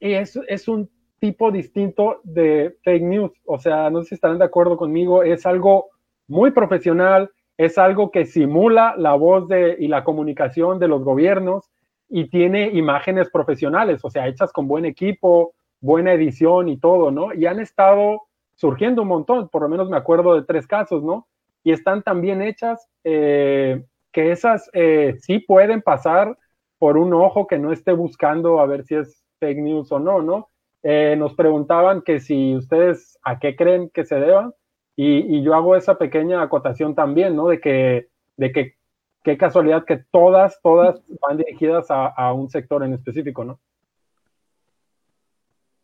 [0.00, 3.32] Y es, es un tipo distinto de fake news.
[3.44, 5.22] O sea, no sé si estarán de acuerdo conmigo.
[5.22, 5.90] Es algo
[6.26, 11.70] muy profesional, es algo que simula la voz de, y la comunicación de los gobiernos
[12.08, 17.34] y tiene imágenes profesionales, o sea, hechas con buen equipo, buena edición y todo, ¿no?
[17.34, 18.22] Y han estado
[18.56, 21.28] surgiendo un montón, por lo menos me acuerdo de tres casos, ¿no?
[21.62, 26.36] Y están tan bien hechas eh, que esas eh, sí pueden pasar
[26.78, 30.22] por un ojo que no esté buscando a ver si es fake news o no,
[30.22, 30.48] ¿no?
[30.82, 34.54] Eh, nos preguntaban que si ustedes a qué creen que se deban
[34.94, 37.48] y, yo hago esa pequeña acotación también, ¿no?
[37.48, 38.74] De que, de que
[39.22, 43.58] qué casualidad que todas, todas van dirigidas a un sector en específico, ¿no?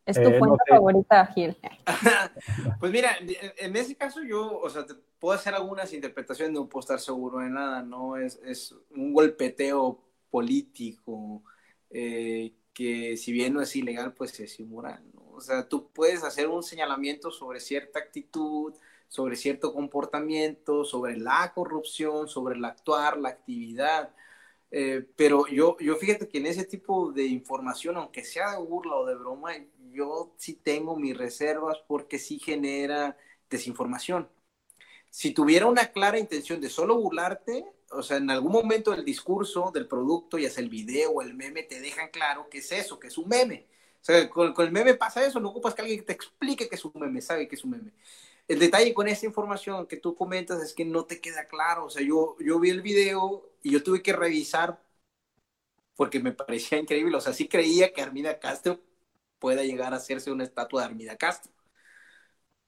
[0.05, 0.69] Es tu eh, fuente no sé.
[0.69, 1.55] favorita, Gil.
[2.79, 3.15] pues mira,
[3.57, 7.39] en ese caso yo, o sea, te puedo hacer algunas interpretaciones, no puedo estar seguro
[7.39, 8.17] de nada, ¿no?
[8.17, 11.43] Es, es un golpeteo político
[11.89, 15.29] eh, que si bien no es ilegal, pues es inmoral, ¿no?
[15.31, 18.73] O sea, tú puedes hacer un señalamiento sobre cierta actitud,
[19.07, 24.13] sobre cierto comportamiento, sobre la corrupción, sobre el actuar, la actividad.
[24.71, 28.95] Eh, pero yo, yo fíjate que en ese tipo de información, aunque sea de burla
[28.95, 29.51] o de broma,
[29.93, 33.17] yo sí tengo mis reservas porque sí genera
[33.49, 34.29] desinformación.
[35.09, 39.71] Si tuviera una clara intención de solo burlarte, o sea, en algún momento del discurso,
[39.73, 42.99] del producto, ya sea el video o el meme, te dejan claro que es eso,
[42.99, 43.67] que es un meme.
[44.01, 46.85] O sea, con, el meme pasa eso, no ocupas que alguien te explique que es
[46.85, 47.91] un meme, sabe que es un meme.
[48.47, 51.85] El detalle con esta información que tú comentas es que no te queda claro.
[51.85, 54.79] O sea, yo, yo vi el video y yo tuve que revisar
[55.95, 57.17] porque me parecía increíble.
[57.17, 58.79] O sea, sí creía que Armida Castro
[59.43, 61.51] pueda llegar a hacerse una estatua de Armida Castro.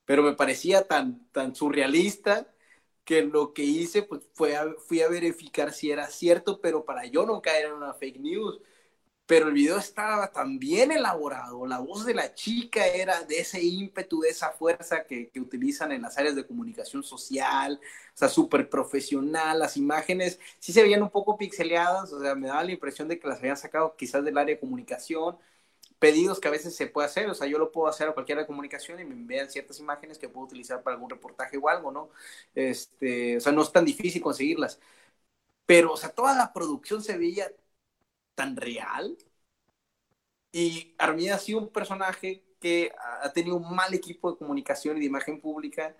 [0.05, 2.47] Pero me parecía tan, tan surrealista
[3.05, 4.55] que lo que hice pues fue
[4.87, 8.59] fui a verificar si era cierto, pero para yo no caer en una fake news.
[9.27, 13.63] Pero el video estaba tan bien elaborado, la voz de la chica era de ese
[13.63, 17.79] ímpetu, de esa fuerza que, que utilizan en las áreas de comunicación social,
[18.15, 22.47] o sea, súper profesional, las imágenes sí se veían un poco pixeleadas, o sea, me
[22.49, 25.37] daba la impresión de que las habían sacado quizás del área de comunicación,
[26.05, 28.37] pedidos que a veces se puede hacer, o sea, yo lo puedo hacer a cualquier
[28.37, 31.91] de comunicación y me envían ciertas imágenes que puedo utilizar para algún reportaje o algo,
[31.91, 32.09] ¿no?
[32.53, 34.79] Este, o sea, no es tan difícil conseguirlas.
[35.65, 37.51] Pero, o sea, toda la producción se veía
[38.35, 39.17] tan real.
[40.51, 42.91] Y Armida ha sido un personaje que
[43.23, 45.95] ha tenido un mal equipo de comunicación y de imagen pública.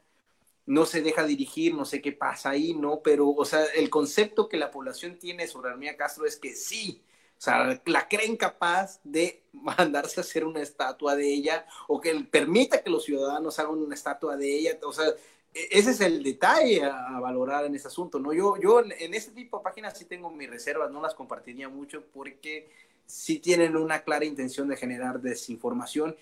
[0.66, 3.02] No se deja dirigir, no sé qué pasa ahí, ¿no?
[3.04, 7.04] Pero, o sea, el concepto que la población tiene sobre Armida Castro es que sí,
[7.46, 12.82] sea, la creen capaz de mandarse a hacer una estatua de ella o que permita
[12.82, 14.78] que los ciudadanos hagan una estatua de ella.
[14.84, 15.06] O sea,
[15.54, 18.34] e, ese es el detalle a, valorar en ese asunto, ¿no?
[18.34, 22.04] Yo, yo en ese tipo de páginas sí tengo mis reservas, no las compartiría mucho
[22.14, 22.70] porque
[23.06, 26.16] sí tienen una clara intención de generar desinformación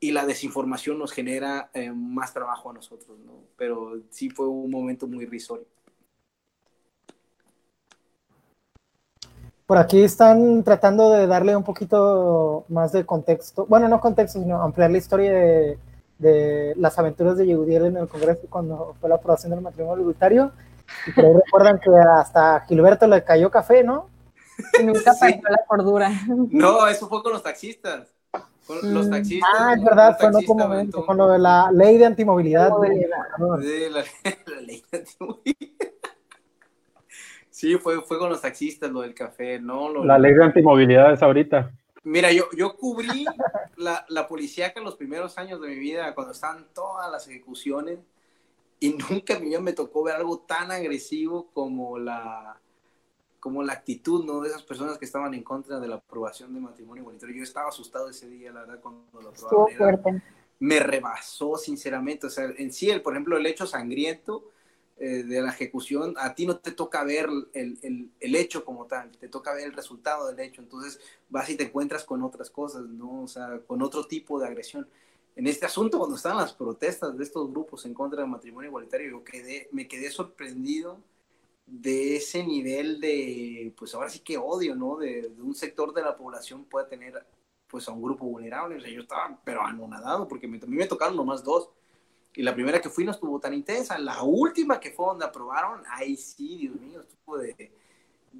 [0.00, 3.44] y la desinformación nos genera eh, más trabajo a nosotros, ¿no?
[3.56, 5.66] Pero sí fue un momento muy risorio.
[9.70, 14.60] Por aquí están tratando de darle un poquito más de contexto, bueno, no contexto, sino
[14.60, 15.32] ampliar la historia
[16.18, 20.50] de, las aventuras de Yehudiel en el Congreso cuando fue la aprobación del matrimonio igualitario.
[21.06, 24.08] Y por ahí recuerdan que hasta Gilberto le cayó café, ¿no?
[24.76, 26.10] Y nunca perdió la cordura.
[26.26, 28.08] No, eso fue con los taxistas.
[28.66, 29.10] Con los mm.
[29.12, 29.50] taxistas.
[29.56, 32.72] Ah, es verdad, fue en otro momento, con lo de la ley de antimovilidad.
[32.80, 34.02] De, la,
[34.46, 35.89] la ley de antimovilidad.
[37.60, 40.02] Sí, fue, fue con los taxistas lo del café, ¿no?
[40.02, 41.70] la ley de antimovilidad es ahorita.
[42.04, 43.26] Mira, yo, yo cubrí
[43.76, 47.28] la, la policía que en los primeros años de mi vida, cuando estaban todas las
[47.28, 47.98] ejecuciones,
[48.78, 52.58] y nunca en mi vida me tocó ver algo tan agresivo como la,
[53.38, 54.40] como la actitud, ¿no?
[54.40, 57.36] De esas personas que estaban en contra de la aprobación de matrimonio igualitario.
[57.36, 60.22] Yo estaba asustado ese día, la verdad, cuando lo aprobaron.
[60.60, 62.26] Me rebasó, sinceramente.
[62.26, 64.50] O sea, en sí, el, por ejemplo, el hecho sangriento
[65.02, 68.84] eh, de la ejecución, a ti no te toca ver el, el, el, hecho como
[68.84, 72.50] tal, te toca ver el resultado del hecho, entonces vas y te encuentras con otras
[72.50, 73.22] cosas, ¿no?
[73.22, 74.86] O sea, con otro tipo de agresión.
[75.36, 79.10] En este asunto, cuando estaban las protestas de estos grupos en contra del matrimonio igualitario,
[79.10, 80.98] yo quedé, me quedé sorprendido
[81.64, 84.98] de ese nivel de, pues ahora sí que odio, ¿no?
[84.98, 87.24] De, de un sector de la población pueda tener,
[87.68, 88.76] pues a un grupo vulnerable.
[88.76, 91.70] O sea, yo estaba, pero anonadado, porque me, a mí me tocaron nomás dos
[92.34, 93.98] y la primera que fui no estuvo tan intensa.
[93.98, 97.72] La última que fue donde aprobaron, ahí sí, Dios mío, estuvo de...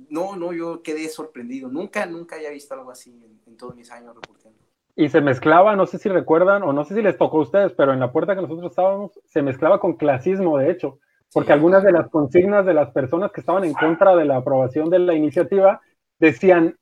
[0.09, 1.69] No, no, yo quedé sorprendido.
[1.69, 3.11] Nunca, nunca había visto algo así
[3.47, 4.59] en, todos mis años reporteando.
[4.95, 7.73] Y se mezclaba, no sé si recuerdan, o no sé si les tocó a ustedes,
[7.73, 11.01] pero en la puerta que nosotros estábamos, se mezclaba con clasismo, de hecho,
[11.33, 14.91] porque algunas de las consignas de las personas que estaban en contra de la aprobación
[14.91, 15.81] de la iniciativa
[16.19, 16.77] decían,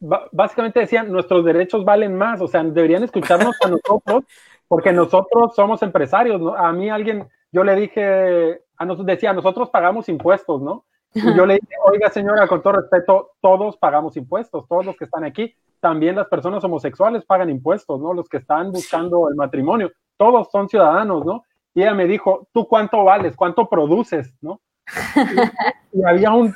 [0.00, 4.24] básicamente decían, nuestros derechos valen más, o sea, deberían escucharnos a nosotros
[4.68, 6.54] porque nosotros somos empresarios, ¿no?
[6.54, 10.84] A mí alguien, yo le dije, a nosotros decía, nosotros pagamos impuestos, ¿no?
[11.14, 15.06] Y yo le dije, oiga señora, con todo respeto, todos pagamos impuestos, todos los que
[15.06, 18.12] están aquí, también las personas homosexuales pagan impuestos, ¿no?
[18.12, 21.44] Los que están buscando el matrimonio, todos son ciudadanos, ¿no?
[21.74, 23.36] Y ella me dijo, ¿tú cuánto vales?
[23.36, 24.34] ¿Cuánto produces?
[24.40, 24.60] ¿No?
[25.90, 26.54] Y, había un,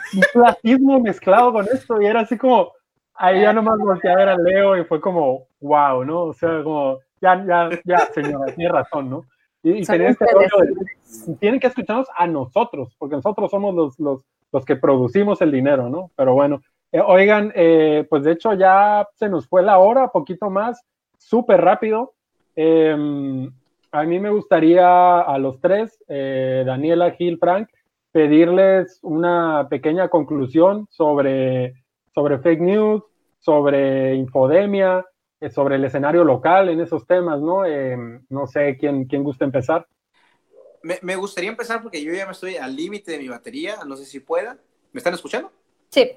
[0.64, 2.70] un mezclado con esto y era así como,
[3.14, 6.24] ahí ya nomás volteé a ver a Leo y fue como, wow, ¿no?
[6.24, 9.24] O sea, como, ya, ya, ya, señora, tiene razón, ¿no?
[9.62, 10.26] Y, este
[11.38, 15.88] tienen que escucharnos a nosotros, porque nosotros somos los, los, los que producimos el dinero,
[15.88, 16.10] ¿no?
[16.16, 20.50] Pero bueno, eh, oigan, eh, pues de hecho ya se nos fue la hora, poquito
[20.50, 20.84] más,
[21.16, 22.12] súper rápido.
[22.56, 23.50] Em,
[23.92, 27.68] a mí me gustaría a los tres, eh, Daniela, Gil, Frank,
[28.10, 31.74] pedirles una pequeña conclusión sobre,
[32.14, 33.02] sobre fake news,
[33.38, 35.04] sobre infodemia,
[35.50, 37.64] sobre el escenario local en esos temas, ¿no?
[37.64, 37.96] Eh,
[38.28, 39.86] no sé quién, quién gusta empezar.
[40.82, 44.04] me, gustaría empezar porque yo ya me estoy al límite de mi batería, no sé
[44.04, 44.58] si pueda.
[44.92, 45.50] ¿Me están escuchando?
[45.88, 46.12] Sí.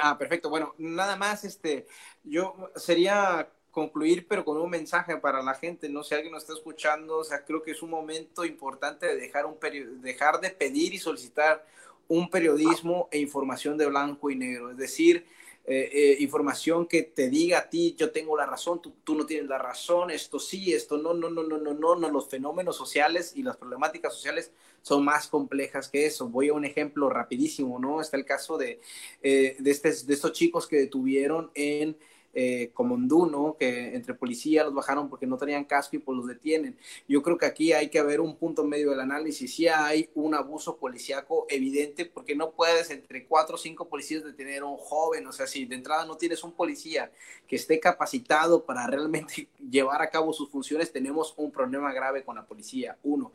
[0.00, 0.50] Ah, perfecto.
[0.50, 1.86] Bueno, nada más, este,
[2.22, 6.42] yo sería concluir, pero con un mensaje para la gente, no sé, si alguien nos
[6.42, 9.56] está escuchando, o sea, creo que es un momento importante de dejar, un
[10.00, 11.64] dejar de pedir y solicitar
[12.08, 15.26] un periodismo e información de blanco y negro, es decir,
[15.64, 19.26] eh, eh, información que te diga a ti, yo tengo la razón, tú, tú, no
[19.26, 22.76] tienes la razón, esto sí, esto no, no, no, no, no, no, no, los fenómenos
[22.76, 26.28] sociales y las problemáticas sociales son más complejas que eso.
[26.28, 28.00] Voy a un ejemplo rapidísimo, ¿no?
[28.00, 28.80] Está el caso de,
[29.22, 31.96] eh, de, este, de estos chicos que detuvieron en
[32.32, 33.56] eh, ¿no?
[33.58, 36.76] Que entre policía los bajaron porque no tenían casco y pues los detienen.
[37.08, 39.54] Yo creo que aquí hay que haber un punto medio del análisis.
[39.54, 44.62] Si hay un abuso policíaco evidente, porque no puedes entre cuatro o cinco policías detener
[44.62, 45.26] a un joven.
[45.26, 47.10] O sea, si de entrada no tienes un policía
[47.46, 52.36] que esté capacitado para realmente llevar a cabo sus funciones, tenemos un problema grave con
[52.36, 52.96] la policía.
[53.02, 53.32] Uno.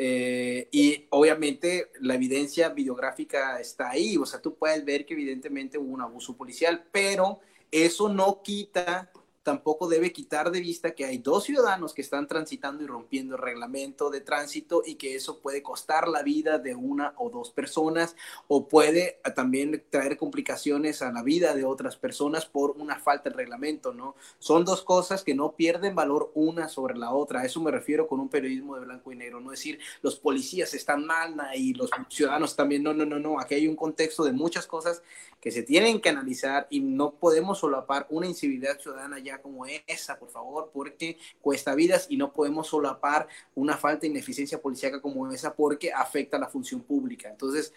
[0.00, 5.76] Eh, y obviamente la evidencia videográfica está ahí, o sea, tú puedes ver que evidentemente
[5.76, 7.40] hubo un abuso policial, pero
[7.70, 9.10] eso no quita
[9.48, 13.40] tampoco debe quitar de vista que hay dos ciudadanos que están transitando y rompiendo el
[13.40, 18.14] reglamento de tránsito y que eso puede costar la vida de una o dos personas
[18.46, 23.36] o puede también traer complicaciones a la vida de otras personas por una falta de
[23.36, 24.16] reglamento, ¿no?
[24.38, 27.40] Son dos cosas que no pierden valor una sobre la otra.
[27.40, 30.74] A eso me refiero con un periodismo de blanco y negro, no decir los policías
[30.74, 32.82] están mal y los ciudadanos también.
[32.82, 33.40] No, no, no, no.
[33.40, 35.02] Aquí hay un contexto de muchas cosas
[35.40, 40.18] que se tienen que analizar y no podemos solapar una incivilidad ciudadana ya como esa,
[40.18, 45.30] por favor, porque cuesta vidas y no podemos solapar una falta de ineficiencia policíaca como
[45.32, 47.28] esa porque afecta a la función pública.
[47.28, 47.72] Entonces,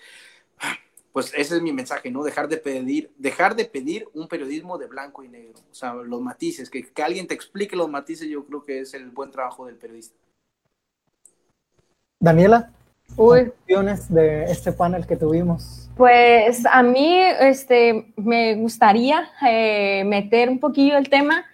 [1.12, 2.24] pues ese es mi mensaje, ¿no?
[2.24, 6.22] Dejar de pedir, dejar de pedir un periodismo de blanco y negro, o sea, los
[6.22, 9.66] matices, que, que alguien te explique los matices, yo creo que es el buen trabajo
[9.66, 10.16] del periodista.
[12.20, 12.72] Daniela,
[13.18, 13.52] Uy.
[14.10, 15.90] de este panel que tuvimos.
[15.98, 21.46] Pues a mí este, me gustaría eh, meter un poquillo el tema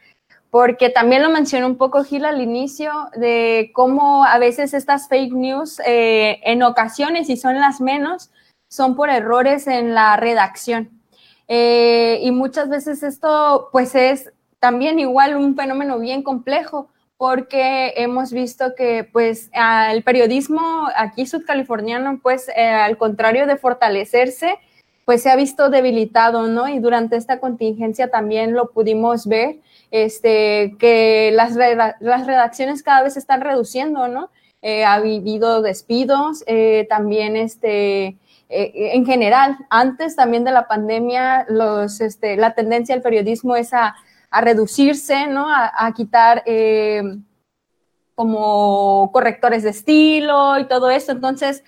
[0.49, 5.33] porque también lo mencionó un poco Gil al inicio, de cómo a veces estas fake
[5.33, 8.31] news, eh, en ocasiones, y son las menos,
[8.67, 10.89] son por errores en la redacción.
[11.47, 18.31] Eh, y muchas veces esto, pues, es también igual un fenómeno bien complejo, porque hemos
[18.31, 19.49] visto que, pues,
[19.89, 24.59] el periodismo aquí sudcaliforniano, pues, eh, al contrario de fortalecerse,
[25.07, 26.67] pues se ha visto debilitado, ¿no?
[26.67, 29.61] Y durante esta contingencia también lo pudimos ver
[29.91, 31.55] este, que las,
[31.99, 34.29] las redacciones cada vez se están reduciendo, ¿no?
[34.61, 38.17] Eh, ha habido despidos, eh, también este,
[38.49, 43.73] eh, en general, antes también de la pandemia, los, este, la tendencia del periodismo es
[43.73, 43.95] a,
[44.29, 45.47] a reducirse, ¿no?
[45.47, 46.43] A, a quitar
[48.15, 51.11] como correctores de estilo y todo eso.
[51.11, 51.63] Entonces,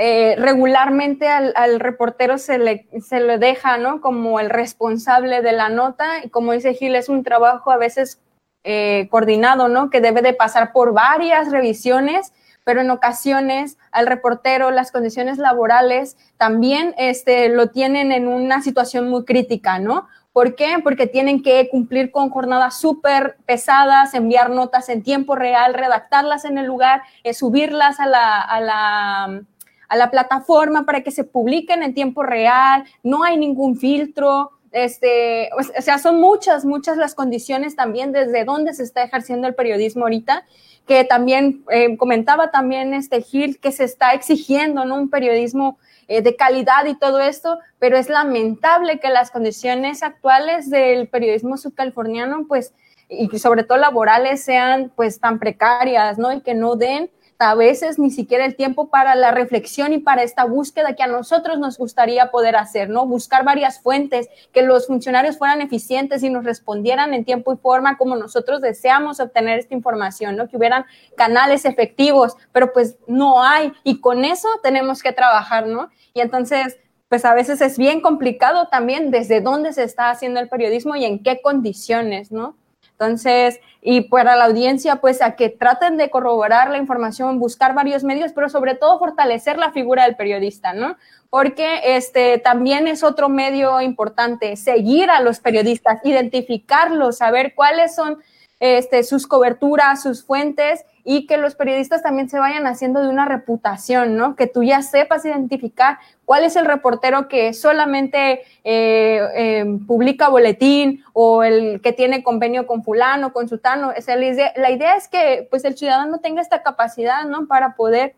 [0.00, 4.00] eh, regularmente al, reportero se le, se le deja, ¿no?
[4.00, 8.20] Como el responsable de la nota y como dice Gil, es un trabajo a veces
[8.62, 9.90] eh, coordinado, ¿no?
[9.90, 16.16] Que debe de pasar por varias revisiones, pero en ocasiones al reportero las condiciones laborales
[16.36, 20.06] también este, lo tienen en una situación muy crítica, ¿no?
[20.32, 20.76] ¿Por qué?
[20.80, 26.56] Porque tienen que cumplir con jornadas súper pesadas, enviar notas en tiempo real, redactarlas en
[26.56, 29.42] el lugar, eh, subirlas a la, a la
[29.88, 35.48] a la plataforma para que se publiquen en tiempo real, no hay ningún filtro, este,
[35.58, 40.04] o sea, son muchas, muchas las condiciones también desde dónde se está ejerciendo el periodismo
[40.04, 40.44] ahorita,
[40.86, 46.36] que también eh, comentaba también este Gil que se está exigiendo un periodismo eh, de
[46.36, 52.74] calidad y todo esto, pero es lamentable que las condiciones actuales del periodismo subcaliforniano, pues,
[53.10, 56.30] y sobre todo laborales, sean pues tan precarias, ¿no?
[56.32, 60.24] Y que no den a veces ni siquiera el tiempo para la reflexión y para
[60.24, 63.06] esta búsqueda que a nosotros nos gustaría poder hacer, ¿no?
[63.06, 67.96] Buscar varias fuentes, que los funcionarios fueran eficientes y nos respondieran en tiempo y forma
[67.96, 70.48] como nosotros deseamos obtener esta información, ¿no?
[70.48, 70.84] Que hubieran
[71.16, 75.90] canales efectivos, pero pues no hay y con eso tenemos que trabajar, ¿no?
[76.14, 76.76] Y entonces,
[77.08, 81.04] pues a veces es bien complicado también desde dónde se está haciendo el periodismo y
[81.04, 82.56] en qué condiciones, ¿no?
[83.00, 88.02] Entonces, y para la audiencia, pues a que traten de corroborar la información, buscar varios
[88.02, 90.96] medios, pero sobre todo fortalecer la figura del periodista, ¿no?
[91.30, 98.18] Porque este también es otro medio importante, seguir a los periodistas, identificarlos, saber cuáles son
[98.60, 103.24] este, sus coberturas, sus fuentes y que los periodistas también se vayan haciendo de una
[103.24, 104.36] reputación, ¿no?
[104.36, 111.02] Que tú ya sepas identificar cuál es el reportero que solamente eh, eh, publica boletín
[111.14, 113.92] o el que tiene convenio con fulano, con sultano.
[113.96, 117.46] O sea, la, idea, la idea es que pues el ciudadano tenga esta capacidad, ¿no?
[117.46, 118.14] Para poder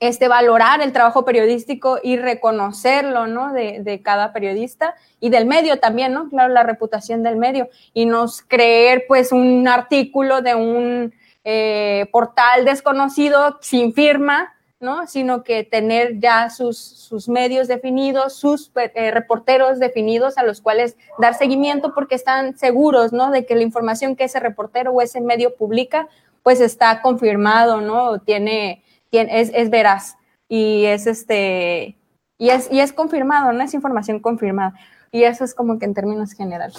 [0.00, 3.52] este, valorar el trabajo periodístico y reconocerlo, ¿no?
[3.52, 6.28] De, de, cada periodista y del medio también, ¿no?
[6.30, 11.12] Claro, la reputación del medio y nos creer, pues, un artículo de un
[11.44, 15.06] eh, portal desconocido sin firma, ¿no?
[15.06, 20.96] Sino que tener ya sus, sus medios definidos, sus eh, reporteros definidos a los cuales
[21.18, 23.30] dar seguimiento porque están seguros, ¿no?
[23.30, 26.08] De que la información que ese reportero o ese medio publica,
[26.42, 28.18] pues está confirmado, ¿no?
[28.20, 28.82] Tiene
[29.12, 30.16] es, es veraz
[30.48, 31.96] y es este
[32.38, 34.74] y es, y es confirmado, no es información confirmada.
[35.12, 36.78] Y eso es como que en términos generales.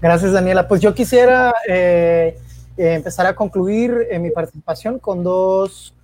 [0.00, 0.66] Gracias, Daniela.
[0.66, 2.36] Pues yo quisiera eh,
[2.76, 5.94] eh, empezar a concluir mi participación con dos,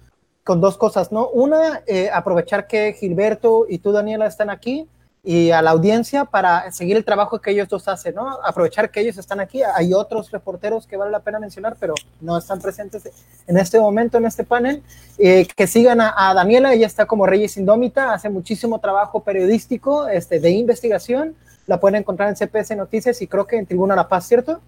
[0.44, 1.28] con dos cosas, ¿no?
[1.28, 4.88] Una, eh, aprovechar que Gilberto y tú, Daniela, están aquí
[5.24, 8.28] y a la audiencia para seguir el trabajo que ellos dos hacen, ¿no?
[8.44, 9.62] Aprovechar que ellos están aquí.
[9.62, 13.08] Hay otros reporteros que vale la pena mencionar, pero no están presentes
[13.46, 14.82] en este momento en este panel.
[15.18, 20.40] Eh, que sigan a, Daniela, ella está como Reyes Indómita, hace muchísimo trabajo periodístico este,
[20.40, 21.36] de investigación.
[21.68, 24.60] La pueden encontrar en CPS Noticias y creo que en Tribuna La Paz, ¿cierto?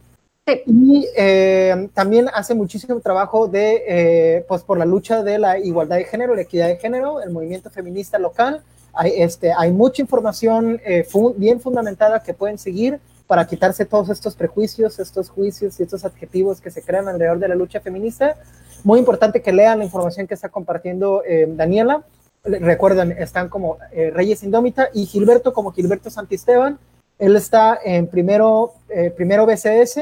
[0.46, 0.62] Sí.
[0.66, 5.96] Y eh, también hace muchísimo trabajo de, eh, pues por la lucha de la igualdad
[5.96, 8.62] de género, la equidad de género, el movimiento feminista local
[8.94, 11.06] hay, este, hay mucha información eh,
[11.36, 16.60] bien fundamentada que pueden seguir para quitarse todos estos prejuicios, estos juicios y estos adjetivos
[16.60, 18.36] que se crean alrededor de la lucha feminista.
[18.82, 22.04] Muy importante que lean la información que está compartiendo eh, Daniela.
[22.44, 26.78] Recuerden, están como eh, Reyes Indómita y Gilberto como Gilberto Santisteban.
[27.18, 28.74] Él está en primero,
[29.16, 30.00] primero BCS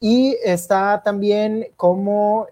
[0.00, 2.48] y está también como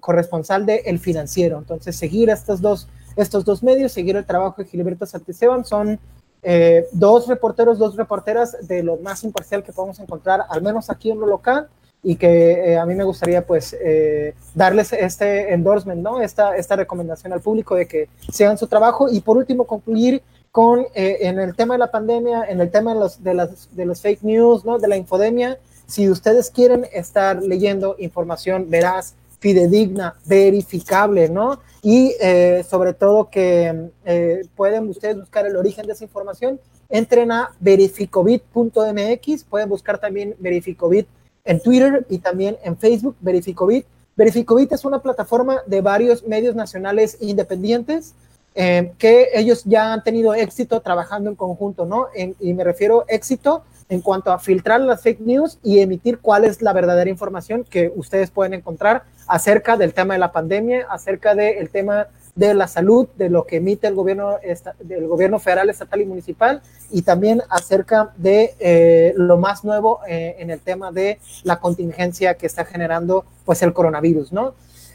[0.00, 1.58] corresponsal de El Financiero.
[1.58, 5.98] Entonces, seguir a estos dos estos dos medios, seguir el trabajo de Gilberto Santisteban, son
[6.42, 11.10] eh, dos reporteros, dos reporteras de lo más imparcial que podemos encontrar, al menos aquí
[11.10, 11.68] en lo local,
[12.02, 16.20] y que eh, a mí me gustaría pues eh, darles este endorsement, ¿no?
[16.20, 20.20] Esta, esta recomendación al público de que sigan su trabajo y por último concluir
[20.50, 24.02] con en el tema de la pandemia, en el tema de los, de, de los
[24.02, 24.78] fake news, ¿no?
[24.78, 31.60] De la infodemia, si ustedes quieren estar leyendo información veraz, fidedigna, verificable, ¿no?
[31.82, 37.32] Y eh, sobre todo que eh, pueden ustedes buscar el origen de esa información, entren
[37.32, 41.08] a verificobit.mx, pueden buscar también Verificobit
[41.44, 43.84] en Twitter y también en Facebook, Verificobit.
[44.14, 48.14] Verificobit es una plataforma de varios medios nacionales independientes
[48.54, 52.06] eh, que ellos ya han tenido éxito trabajando en conjunto, ¿no?
[52.38, 56.62] y me refiero éxito en cuanto a filtrar las fake news y emitir cuál es
[56.62, 61.70] la verdadera información que ustedes pueden encontrar acerca del tema de la pandemia, acerca del
[61.70, 64.36] tema de la salud, de lo que emite el gobierno,
[64.80, 70.36] del gobierno federal, estatal y municipal, y también acerca de eh, lo más nuevo eh,
[70.38, 74.54] en el tema de la contingencia que está generando pues el coronavirus, ¿no?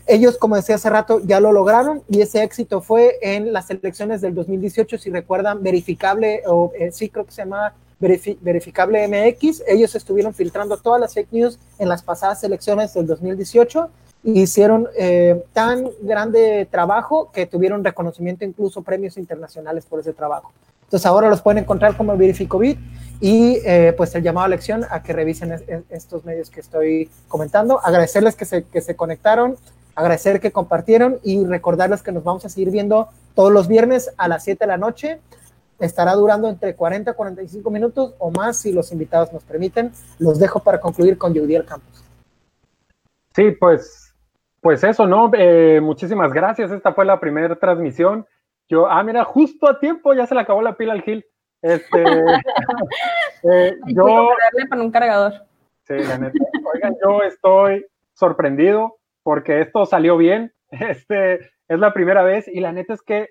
[0.10, 4.22] Ellos, como decía hace rato, ya lo lograron y ese éxito fue en las elecciones
[4.22, 9.96] del 2018, si recuerdan, verificable, o eh, sí creo que se llama Verificable MX, ellos
[9.96, 15.44] estuvieron filtrando todas las fake news en las pasadas elecciones del 2018 y hicieron eh,
[15.54, 20.52] tan grande trabajo que tuvieron reconocimiento, incluso premios internacionales por ese trabajo.
[20.84, 22.80] Entonces ahora los pueden encontrar como Verificobit
[23.20, 27.80] y eh, pues el llamado a lección a que revisen estos medios que estoy comentando.
[27.84, 29.58] Agradecerles que se, que se conectaron,
[29.96, 34.28] agradecer que compartieron y recordarles que nos vamos a seguir viendo todos los viernes a
[34.28, 35.20] las 7 de la noche
[35.80, 39.92] estará durando entre 40 a 45 minutos o más si los invitados nos permiten.
[40.20, 42.04] Los dejo para concluir con Judiel Campos.
[43.36, 44.07] Sí, pues,
[44.68, 45.32] pues eso, ¿no?
[45.34, 46.74] Eh, muchísimas gracias.
[46.74, 48.26] Esta fue la primera transmisión.
[48.68, 51.26] Yo, ah, mira, justo a tiempo ya se le acabó la pila al Gil.
[51.62, 52.04] Este,
[53.50, 54.30] eh, yo.
[54.70, 55.36] para un cargador.
[55.84, 56.38] Sí, la neta.
[56.74, 60.52] Oigan, yo estoy sorprendido porque esto salió bien.
[60.70, 61.36] Este
[61.70, 63.30] es la primera vez y la neta es que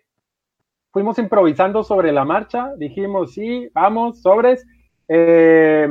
[0.91, 4.67] fuimos improvisando sobre la marcha, dijimos, sí, vamos, sobres.
[5.07, 5.87] Eh,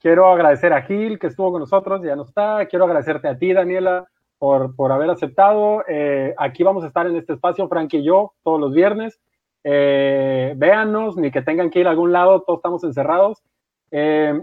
[0.00, 2.66] quiero agradecer a Gil, que estuvo con nosotros, ya no está.
[2.66, 4.06] Quiero agradecerte a ti, Daniela,
[4.42, 5.84] por, por haber aceptado.
[5.86, 9.20] Eh, aquí vamos a estar en este espacio, Frank y yo, todos los viernes.
[9.62, 13.40] Eh, véanos, ni que tengan que ir a algún lado, todos estamos encerrados.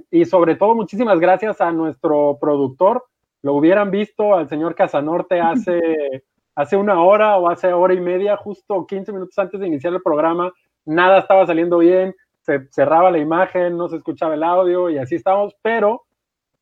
[0.09, 3.03] y sobre todo, muchísimas gracias a nuestro productor.
[3.41, 6.23] Lo hubieran visto al señor Casanorte hace
[6.55, 10.01] hace una hora o hace hora y media, justo 15 minutos antes de iniciar el
[10.01, 10.53] programa,
[10.85, 15.15] nada estaba saliendo bien, se cerraba la imagen, no se escuchaba el audio y así
[15.15, 16.03] estamos, pero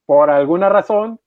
[0.07, 1.19] por alguna razón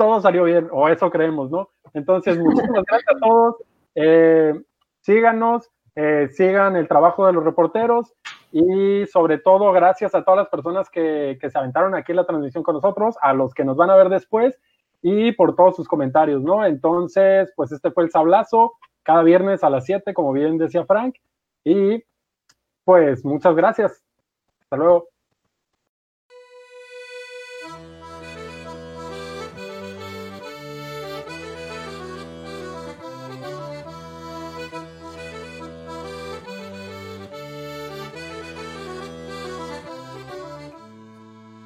[0.00, 1.68] todo salió bien, o eso creemos, ¿no?
[1.92, 3.56] Entonces, muchísimas gracias a todos.
[3.94, 4.58] Eh,
[5.02, 8.14] síganos, eh, sigan el trabajo de los reporteros
[8.50, 12.24] y sobre todo gracias a todas las personas que, que se aventaron aquí en la
[12.24, 14.58] transmisión con nosotros, a los que nos van a ver después
[15.02, 16.64] y por todos sus comentarios, ¿no?
[16.64, 18.72] Entonces, pues este fue el sablazo,
[19.02, 21.16] cada viernes a las 7, como bien decía Frank,
[21.62, 22.02] y
[22.84, 24.02] pues muchas gracias.
[24.62, 25.08] Hasta luego.